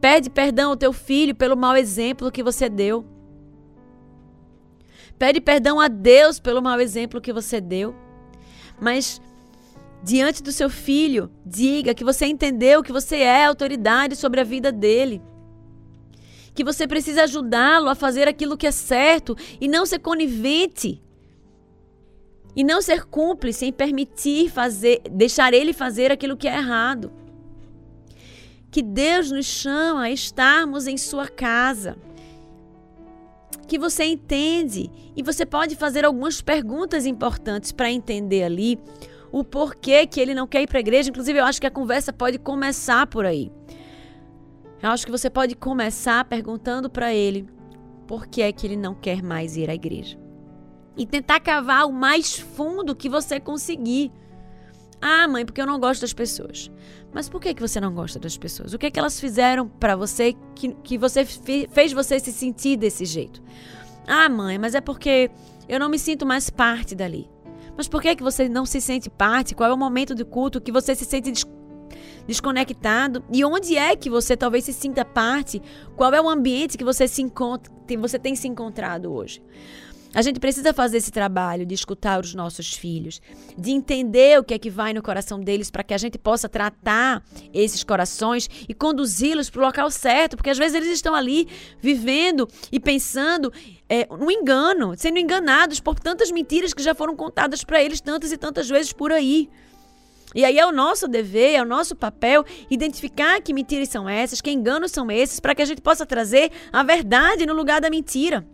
Pede 0.00 0.30
perdão 0.30 0.70
ao 0.70 0.76
teu 0.76 0.92
filho 0.92 1.34
pelo 1.34 1.56
mau 1.56 1.76
exemplo 1.76 2.30
que 2.30 2.42
você 2.42 2.68
deu. 2.68 3.04
Pede 5.18 5.40
perdão 5.40 5.78
a 5.78 5.88
Deus 5.88 6.40
pelo 6.40 6.62
mau 6.62 6.80
exemplo 6.80 7.20
que 7.20 7.32
você 7.32 7.60
deu. 7.60 7.94
Mas 8.80 9.20
diante 10.02 10.42
do 10.42 10.50
seu 10.50 10.70
filho, 10.70 11.30
diga 11.44 11.92
que 11.92 12.02
você 12.02 12.24
entendeu 12.24 12.82
que 12.82 12.92
você 12.92 13.16
é 13.16 13.44
autoridade 13.44 14.16
sobre 14.16 14.40
a 14.40 14.44
vida 14.44 14.72
dele 14.72 15.20
que 16.54 16.64
você 16.64 16.86
precisa 16.86 17.24
ajudá-lo 17.24 17.88
a 17.88 17.94
fazer 17.94 18.28
aquilo 18.28 18.56
que 18.56 18.66
é 18.66 18.70
certo 18.70 19.36
e 19.60 19.68
não 19.68 19.86
ser 19.86 19.98
conivente. 19.98 21.02
E 22.54 22.64
não 22.64 22.82
ser 22.82 23.04
cúmplice 23.04 23.66
em 23.66 23.72
permitir 23.72 24.50
fazer, 24.50 25.00
deixar 25.10 25.54
ele 25.54 25.72
fazer 25.72 26.10
aquilo 26.10 26.36
que 26.36 26.48
é 26.48 26.56
errado. 26.56 27.12
Que 28.70 28.82
Deus 28.82 29.30
nos 29.30 29.46
chama 29.46 30.02
a 30.02 30.10
estarmos 30.10 30.86
em 30.86 30.96
sua 30.96 31.28
casa. 31.28 31.96
Que 33.66 33.78
você 33.78 34.04
entende 34.04 34.90
e 35.16 35.22
você 35.22 35.46
pode 35.46 35.76
fazer 35.76 36.04
algumas 36.04 36.40
perguntas 36.40 37.06
importantes 37.06 37.70
para 37.70 37.90
entender 37.90 38.42
ali 38.42 38.78
o 39.32 39.44
porquê 39.44 40.06
que 40.06 40.20
ele 40.20 40.34
não 40.34 40.46
quer 40.46 40.62
ir 40.62 40.66
para 40.66 40.78
a 40.78 40.80
igreja. 40.80 41.10
Inclusive, 41.10 41.38
eu 41.38 41.44
acho 41.44 41.60
que 41.60 41.66
a 41.66 41.70
conversa 41.70 42.12
pode 42.12 42.38
começar 42.38 43.06
por 43.06 43.24
aí. 43.24 43.50
Eu 44.82 44.90
acho 44.90 45.04
que 45.04 45.12
você 45.12 45.28
pode 45.28 45.54
começar 45.54 46.24
perguntando 46.24 46.88
para 46.88 47.12
ele 47.12 47.46
por 48.06 48.26
que 48.26 48.42
é 48.42 48.50
que 48.50 48.66
ele 48.66 48.76
não 48.76 48.94
quer 48.94 49.22
mais 49.22 49.56
ir 49.56 49.68
à 49.68 49.74
igreja. 49.74 50.18
E 50.96 51.06
tentar 51.06 51.40
cavar 51.40 51.86
o 51.86 51.92
mais 51.92 52.38
fundo 52.38 52.96
que 52.96 53.08
você 53.08 53.38
conseguir. 53.38 54.10
Ah, 55.00 55.28
mãe, 55.28 55.44
porque 55.44 55.60
eu 55.60 55.66
não 55.66 55.78
gosto 55.78 56.00
das 56.02 56.12
pessoas. 56.12 56.70
Mas 57.12 57.28
por 57.28 57.40
que, 57.40 57.54
que 57.54 57.62
você 57.62 57.80
não 57.80 57.94
gosta 57.94 58.18
das 58.18 58.36
pessoas? 58.36 58.72
O 58.72 58.78
que 58.78 58.86
é 58.86 58.90
que 58.90 58.98
elas 58.98 59.20
fizeram 59.20 59.68
para 59.68 59.96
você 59.96 60.34
que, 60.54 60.74
que 60.82 60.98
você 60.98 61.24
fez 61.24 61.92
você 61.92 62.18
se 62.18 62.32
sentir 62.32 62.76
desse 62.76 63.04
jeito? 63.04 63.42
Ah, 64.06 64.28
mãe, 64.28 64.58
mas 64.58 64.74
é 64.74 64.80
porque 64.80 65.30
eu 65.68 65.78
não 65.78 65.88
me 65.88 65.98
sinto 65.98 66.26
mais 66.26 66.50
parte 66.50 66.94
dali. 66.94 67.30
Mas 67.76 67.86
por 67.86 68.02
que, 68.02 68.16
que 68.16 68.22
você 68.22 68.48
não 68.48 68.66
se 68.66 68.80
sente 68.80 69.08
parte? 69.08 69.54
Qual 69.54 69.70
é 69.70 69.72
o 69.72 69.78
momento 69.78 70.14
do 70.14 70.26
culto 70.26 70.60
que 70.60 70.72
você 70.72 70.94
se 70.94 71.04
sente 71.04 71.30
desconectado? 72.26 73.24
E 73.32 73.44
onde 73.44 73.76
é 73.76 73.96
que 73.96 74.10
você 74.10 74.36
talvez 74.36 74.64
se 74.64 74.72
sinta 74.72 75.04
parte? 75.04 75.60
Qual 75.96 76.12
é 76.12 76.20
o 76.20 76.28
ambiente 76.28 76.78
que 76.78 76.84
você 76.84 77.06
se 77.06 77.22
encontra, 77.22 77.72
você 77.98 78.18
tem 78.18 78.34
se 78.34 78.48
encontrado 78.48 79.12
hoje? 79.12 79.42
A 80.12 80.22
gente 80.22 80.40
precisa 80.40 80.74
fazer 80.74 80.96
esse 80.96 81.12
trabalho 81.12 81.64
de 81.64 81.72
escutar 81.72 82.18
os 82.20 82.34
nossos 82.34 82.74
filhos, 82.74 83.22
de 83.56 83.70
entender 83.70 84.40
o 84.40 84.44
que 84.44 84.54
é 84.54 84.58
que 84.58 84.68
vai 84.68 84.92
no 84.92 85.02
coração 85.02 85.38
deles 85.38 85.70
para 85.70 85.84
que 85.84 85.94
a 85.94 85.98
gente 85.98 86.18
possa 86.18 86.48
tratar 86.48 87.22
esses 87.54 87.84
corações 87.84 88.50
e 88.68 88.74
conduzi-los 88.74 89.48
para 89.48 89.62
o 89.62 89.64
local 89.64 89.88
certo, 89.88 90.36
porque 90.36 90.50
às 90.50 90.58
vezes 90.58 90.74
eles 90.74 90.88
estão 90.88 91.14
ali 91.14 91.46
vivendo 91.80 92.48
e 92.72 92.80
pensando 92.80 93.52
é, 93.88 94.08
no 94.10 94.30
engano, 94.32 94.94
sendo 94.96 95.20
enganados 95.20 95.78
por 95.78 96.00
tantas 96.00 96.32
mentiras 96.32 96.74
que 96.74 96.82
já 96.82 96.94
foram 96.94 97.14
contadas 97.14 97.62
para 97.62 97.80
eles 97.80 98.00
tantas 98.00 98.32
e 98.32 98.36
tantas 98.36 98.68
vezes 98.68 98.92
por 98.92 99.12
aí. 99.12 99.48
E 100.34 100.44
aí 100.44 100.58
é 100.58 100.66
o 100.66 100.72
nosso 100.72 101.08
dever, 101.08 101.54
é 101.54 101.62
o 101.62 101.66
nosso 101.66 101.96
papel 101.96 102.44
identificar 102.70 103.40
que 103.40 103.52
mentiras 103.52 103.88
são 103.88 104.08
essas, 104.08 104.40
que 104.40 104.50
enganos 104.50 104.92
são 104.92 105.10
esses, 105.10 105.40
para 105.40 105.54
que 105.54 105.62
a 105.62 105.64
gente 105.64 105.80
possa 105.80 106.06
trazer 106.06 106.50
a 106.72 106.82
verdade 106.82 107.46
no 107.46 107.54
lugar 107.54 107.80
da 107.80 107.90
mentira. 107.90 108.46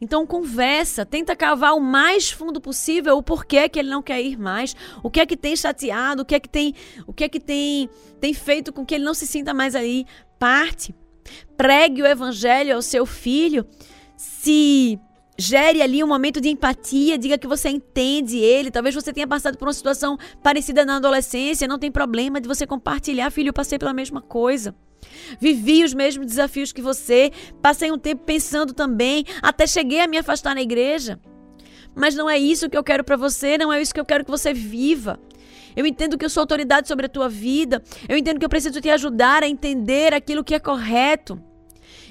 Então 0.00 0.24
conversa, 0.26 1.04
tenta 1.04 1.34
cavar 1.34 1.74
o 1.74 1.80
mais 1.80 2.30
fundo 2.30 2.60
possível 2.60 3.16
o 3.16 3.22
porquê 3.22 3.68
que 3.68 3.78
ele 3.78 3.90
não 3.90 4.02
quer 4.02 4.22
ir 4.22 4.38
mais, 4.38 4.76
o 5.02 5.10
que 5.10 5.20
é 5.20 5.26
que 5.26 5.36
tem 5.36 5.56
chateado, 5.56 6.22
o 6.22 6.24
que 6.24 6.36
é 6.36 6.40
que 6.40 6.48
tem, 6.48 6.74
o 7.06 7.12
que 7.12 7.24
é 7.24 7.28
que 7.28 7.40
tem, 7.40 7.90
tem 8.20 8.32
feito 8.32 8.72
com 8.72 8.86
que 8.86 8.94
ele 8.94 9.04
não 9.04 9.14
se 9.14 9.26
sinta 9.26 9.52
mais 9.52 9.74
ali 9.74 10.06
parte. 10.38 10.94
Pregue 11.56 12.02
o 12.02 12.06
evangelho 12.06 12.76
ao 12.76 12.82
seu 12.82 13.04
filho. 13.04 13.66
Se 14.16 14.98
gere 15.38 15.80
ali 15.80 16.02
um 16.02 16.08
momento 16.08 16.40
de 16.40 16.48
empatia, 16.48 17.16
diga 17.16 17.38
que 17.38 17.46
você 17.46 17.68
entende 17.68 18.38
ele. 18.38 18.70
Talvez 18.70 18.94
você 18.94 19.12
tenha 19.12 19.26
passado 19.26 19.56
por 19.56 19.68
uma 19.68 19.72
situação 19.72 20.18
parecida 20.42 20.84
na 20.84 20.96
adolescência, 20.96 21.68
não 21.68 21.78
tem 21.78 21.92
problema 21.92 22.40
de 22.40 22.48
você 22.48 22.66
compartilhar, 22.66 23.30
filho, 23.30 23.50
eu 23.50 23.52
passei 23.52 23.78
pela 23.78 23.94
mesma 23.94 24.20
coisa. 24.20 24.74
Vivi 25.40 25.84
os 25.84 25.94
mesmos 25.94 26.26
desafios 26.26 26.72
que 26.72 26.82
você, 26.82 27.30
passei 27.62 27.92
um 27.92 27.98
tempo 27.98 28.24
pensando 28.24 28.74
também, 28.74 29.24
até 29.40 29.66
cheguei 29.66 30.00
a 30.00 30.08
me 30.08 30.18
afastar 30.18 30.54
na 30.54 30.60
igreja. 30.60 31.20
Mas 31.94 32.14
não 32.14 32.28
é 32.28 32.38
isso 32.38 32.68
que 32.68 32.76
eu 32.76 32.84
quero 32.84 33.04
para 33.04 33.16
você, 33.16 33.56
não 33.56 33.72
é 33.72 33.80
isso 33.80 33.94
que 33.94 34.00
eu 34.00 34.04
quero 34.04 34.24
que 34.24 34.30
você 34.30 34.52
viva. 34.52 35.18
Eu 35.76 35.86
entendo 35.86 36.18
que 36.18 36.24
eu 36.24 36.30
sou 36.30 36.40
autoridade 36.40 36.88
sobre 36.88 37.06
a 37.06 37.08
tua 37.08 37.28
vida. 37.28 37.82
Eu 38.08 38.16
entendo 38.16 38.38
que 38.38 38.44
eu 38.44 38.48
preciso 38.48 38.80
te 38.80 38.90
ajudar 38.90 39.44
a 39.44 39.48
entender 39.48 40.12
aquilo 40.12 40.42
que 40.42 40.54
é 40.54 40.58
correto. 40.58 41.40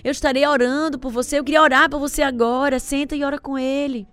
Eu 0.08 0.12
estarei 0.12 0.48
orando 0.48 0.98
por 0.98 1.12
você. 1.12 1.38
Eu 1.38 1.44
queria 1.44 1.62
orar 1.62 1.90
por 1.90 2.00
você 2.00 2.22
agora. 2.22 2.80
Senta 2.80 3.14
e 3.14 3.26
ora 3.26 3.38
com 3.38 3.60
ele. 3.60 4.08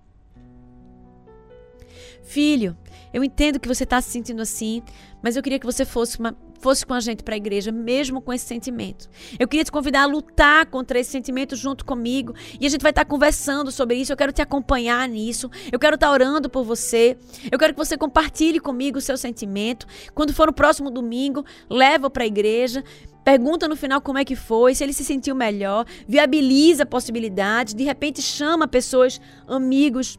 Filho, 2.24 2.76
eu 3.12 3.22
entendo 3.22 3.60
que 3.60 3.68
você 3.68 3.84
está 3.84 4.00
se 4.00 4.10
sentindo 4.10 4.42
assim, 4.42 4.82
mas 5.22 5.36
eu 5.36 5.42
queria 5.42 5.60
que 5.60 5.64
você 5.64 5.84
fosse 5.84 6.18
uma, 6.18 6.36
fosse 6.58 6.84
com 6.84 6.94
a 6.94 6.98
gente 6.98 7.22
para 7.22 7.34
a 7.34 7.36
igreja, 7.36 7.70
mesmo 7.70 8.20
com 8.20 8.32
esse 8.32 8.44
sentimento. 8.44 9.08
Eu 9.38 9.46
queria 9.46 9.62
te 9.62 9.70
convidar 9.70 10.02
a 10.02 10.06
lutar 10.06 10.66
contra 10.66 10.98
esse 10.98 11.12
sentimento 11.12 11.54
junto 11.54 11.84
comigo. 11.84 12.34
E 12.58 12.66
a 12.66 12.68
gente 12.68 12.82
vai 12.82 12.90
estar 12.90 13.04
tá 13.04 13.08
conversando 13.08 13.70
sobre 13.70 13.94
isso. 13.94 14.12
Eu 14.12 14.16
quero 14.16 14.32
te 14.32 14.42
acompanhar 14.42 15.08
nisso. 15.08 15.48
Eu 15.70 15.78
quero 15.78 15.94
estar 15.94 16.08
tá 16.08 16.12
orando 16.12 16.50
por 16.50 16.64
você. 16.64 17.16
Eu 17.52 17.56
quero 17.56 17.72
que 17.72 17.78
você 17.78 17.96
compartilhe 17.96 18.58
comigo 18.58 18.98
o 18.98 19.00
seu 19.00 19.16
sentimento. 19.16 19.86
Quando 20.12 20.34
for 20.34 20.48
no 20.48 20.52
próximo 20.52 20.90
domingo, 20.90 21.44
leva 21.70 22.10
para 22.10 22.24
a 22.24 22.26
igreja. 22.26 22.82
Pergunta 23.24 23.66
no 23.66 23.74
final 23.74 24.02
como 24.02 24.18
é 24.18 24.24
que 24.24 24.36
foi, 24.36 24.74
se 24.74 24.84
ele 24.84 24.92
se 24.92 25.02
sentiu 25.02 25.34
melhor, 25.34 25.86
viabiliza 26.06 26.84
possibilidades, 26.84 27.72
de 27.72 27.82
repente 27.82 28.20
chama 28.20 28.68
pessoas, 28.68 29.18
amigos, 29.48 30.18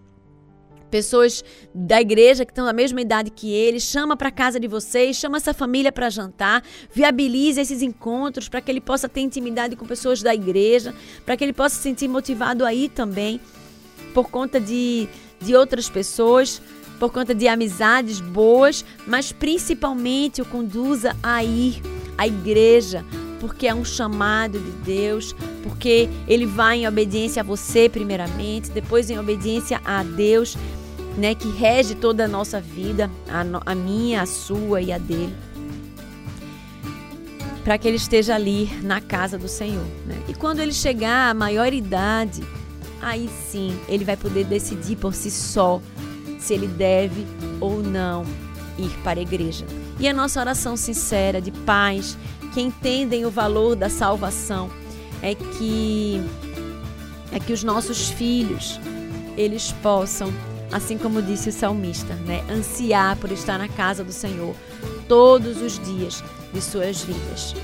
pessoas 0.90 1.44
da 1.74 2.02
igreja 2.02 2.46
que 2.46 2.52
estão 2.52 2.66
na 2.66 2.74
mesma 2.74 3.00
idade 3.00 3.30
que 3.30 3.54
ele, 3.54 3.80
chama 3.80 4.18
para 4.18 4.32
casa 4.32 4.60
de 4.60 4.68
vocês, 4.68 5.18
chama 5.18 5.38
essa 5.38 5.54
família 5.54 5.92
para 5.92 6.10
jantar, 6.10 6.64
viabiliza 6.92 7.62
esses 7.62 7.84
encontros 7.84 8.50
para 8.50 8.60
que 8.60 8.72
ele 8.72 8.82
possa 8.82 9.08
ter 9.08 9.22
intimidade 9.22 9.76
com 9.76 9.86
pessoas 9.86 10.24
da 10.24 10.34
igreja, 10.34 10.92
para 11.24 11.38
que 11.38 11.44
ele 11.44 11.54
possa 11.54 11.76
se 11.76 11.84
sentir 11.84 12.08
motivado 12.08 12.66
aí 12.66 12.90
também 12.90 13.40
por 14.16 14.32
conta 14.32 14.60
de, 14.60 15.08
de 15.40 15.56
outras 15.56 15.90
pessoas, 15.90 16.60
por 17.00 17.12
conta 17.12 17.36
de 17.36 17.48
amizades 17.48 18.20
boas, 18.20 18.84
mas 19.06 19.32
principalmente 19.32 20.42
o 20.42 20.46
conduza 20.46 21.16
a 21.22 21.44
ir 21.44 21.82
à 22.18 22.28
igreja, 22.28 23.06
porque 23.40 23.68
é 23.68 23.76
um 23.76 23.86
chamado 23.86 24.60
de 24.60 24.72
Deus, 24.84 25.36
porque 25.64 26.10
ele 26.28 26.46
vai 26.46 26.80
em 26.80 26.88
obediência 26.88 27.42
a 27.42 27.44
você 27.44 27.88
primeiramente, 27.90 28.72
depois 28.72 29.10
em 29.10 29.20
obediência 29.20 29.82
a 29.86 30.04
Deus, 30.04 30.58
né, 31.18 31.34
que 31.36 31.50
rege 31.50 31.96
toda 31.96 32.26
a 32.26 32.28
nossa 32.28 32.60
vida, 32.60 33.10
a, 33.30 33.72
a 33.72 33.76
minha, 33.76 34.22
a 34.22 34.26
sua 34.26 34.82
e 34.82 34.92
a 34.92 34.98
dele. 34.98 35.36
Para 37.64 37.78
que 37.78 37.88
ele 37.88 37.98
esteja 37.98 38.36
ali 38.36 38.70
na 38.84 39.02
casa 39.02 39.38
do 39.38 39.48
Senhor. 39.48 39.86
Né? 40.06 40.22
E 40.28 40.34
quando 40.34 40.60
ele 40.60 40.74
chegar 40.74 41.32
à 41.32 41.34
maior 41.34 41.74
idade, 41.74 42.44
aí 43.02 43.30
sim 43.50 43.76
ele 43.88 44.06
vai 44.06 44.16
poder 44.16 44.46
decidir 44.46 44.98
por 44.98 45.14
si 45.14 45.32
só 45.32 45.82
se 46.40 46.54
ele 46.54 46.68
deve 46.68 47.26
ou 47.60 47.82
não 47.82 48.24
ir 48.78 48.90
para 49.04 49.20
a 49.20 49.24
igreja. 49.24 49.66
E 50.06 50.08
a 50.08 50.14
nossa 50.14 50.40
oração 50.40 50.78
sincera 50.78 51.42
de 51.42 51.50
paz 51.50 52.16
que 52.54 52.62
entendem 52.62 53.26
o 53.26 53.32
valor 53.32 53.76
da 53.76 53.90
salvação 53.90 54.70
é 55.20 55.34
que 55.34 56.22
é 57.32 57.40
que 57.40 57.52
os 57.52 57.64
nossos 57.64 58.12
filhos 58.12 58.80
eles 59.36 59.72
possam, 59.82 60.32
assim 60.72 60.96
como 60.96 61.24
disse 61.24 61.50
o 61.50 61.52
salmista, 61.52 62.14
né, 62.18 62.44
ansiar 62.48 63.18
por 63.18 63.32
estar 63.32 63.58
na 63.58 63.68
casa 63.68 64.04
do 64.04 64.12
Senhor 64.12 64.56
todos 65.08 65.60
os 65.60 65.80
dias 65.80 66.24
de 66.54 66.62
suas 66.62 67.02
vidas. 67.02 67.56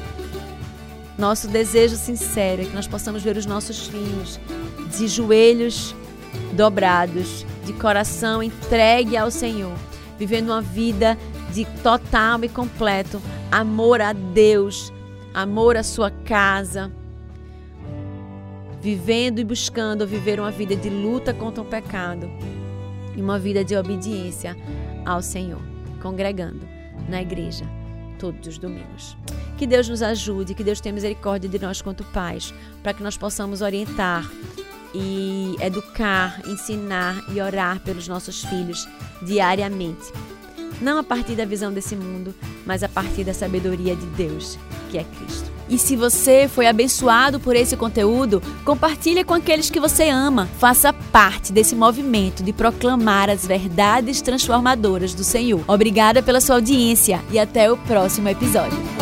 Nosso 1.19 1.47
desejo 1.47 1.95
sincero 1.95 2.63
é 2.63 2.65
que 2.65 2.73
nós 2.73 2.87
possamos 2.87 3.21
ver 3.21 3.37
os 3.37 3.45
nossos 3.45 3.85
filhos 3.85 4.39
de 4.97 5.07
joelhos 5.07 5.93
dobrados, 6.53 7.45
de 7.67 7.73
coração 7.73 8.41
entregue 8.41 9.15
ao 9.15 9.29
Senhor, 9.29 9.77
vivendo 10.17 10.47
uma 10.47 10.61
vida 10.61 11.15
de 11.53 11.65
total 11.83 12.43
e 12.43 12.49
completo 12.49 13.21
amor 13.51 14.01
a 14.01 14.13
Deus, 14.13 14.91
amor 15.33 15.75
à 15.75 15.83
sua 15.83 16.09
casa, 16.09 16.91
vivendo 18.81 19.39
e 19.39 19.43
buscando 19.43 20.07
viver 20.07 20.39
uma 20.39 20.51
vida 20.51 20.75
de 20.75 20.89
luta 20.89 21.33
contra 21.33 21.61
o 21.61 21.65
pecado 21.65 22.29
e 23.15 23.21
uma 23.21 23.37
vida 23.37 23.63
de 23.63 23.75
obediência 23.75 24.55
ao 25.05 25.21
Senhor, 25.21 25.61
congregando 26.01 26.61
na 27.09 27.21
igreja 27.21 27.65
todos 28.17 28.47
os 28.47 28.57
domingos. 28.57 29.17
Que 29.57 29.67
Deus 29.67 29.89
nos 29.89 30.01
ajude, 30.01 30.55
que 30.55 30.63
Deus 30.63 30.79
tenha 30.79 30.93
misericórdia 30.93 31.49
de 31.49 31.59
nós 31.59 31.81
quanto 31.81 32.03
pais, 32.05 32.53
para 32.81 32.93
que 32.93 33.03
nós 33.03 33.17
possamos 33.17 33.61
orientar 33.61 34.29
e 34.93 35.55
educar, 35.59 36.41
ensinar 36.47 37.23
e 37.29 37.39
orar 37.39 37.79
pelos 37.81 38.07
nossos 38.07 38.43
filhos 38.43 38.87
diariamente 39.21 40.11
não 40.81 40.97
a 40.97 41.03
partir 41.03 41.35
da 41.35 41.45
visão 41.45 41.71
desse 41.71 41.95
mundo, 41.95 42.33
mas 42.65 42.83
a 42.83 42.89
partir 42.89 43.23
da 43.23 43.33
sabedoria 43.33 43.95
de 43.95 44.05
Deus, 44.07 44.57
que 44.89 44.97
é 44.97 45.03
Cristo. 45.03 45.51
E 45.69 45.77
se 45.77 45.95
você 45.95 46.49
foi 46.53 46.67
abençoado 46.67 47.39
por 47.39 47.55
esse 47.55 47.77
conteúdo, 47.77 48.43
compartilhe 48.65 49.23
com 49.23 49.33
aqueles 49.33 49.69
que 49.69 49.79
você 49.79 50.09
ama. 50.09 50.49
Faça 50.59 50.91
parte 50.91 51.53
desse 51.53 51.75
movimento 51.75 52.43
de 52.43 52.51
proclamar 52.51 53.29
as 53.29 53.47
verdades 53.47 54.21
transformadoras 54.21 55.13
do 55.13 55.23
Senhor. 55.23 55.63
Obrigada 55.67 56.21
pela 56.21 56.41
sua 56.41 56.55
audiência 56.55 57.21
e 57.31 57.39
até 57.39 57.71
o 57.71 57.77
próximo 57.77 58.27
episódio. 58.27 59.00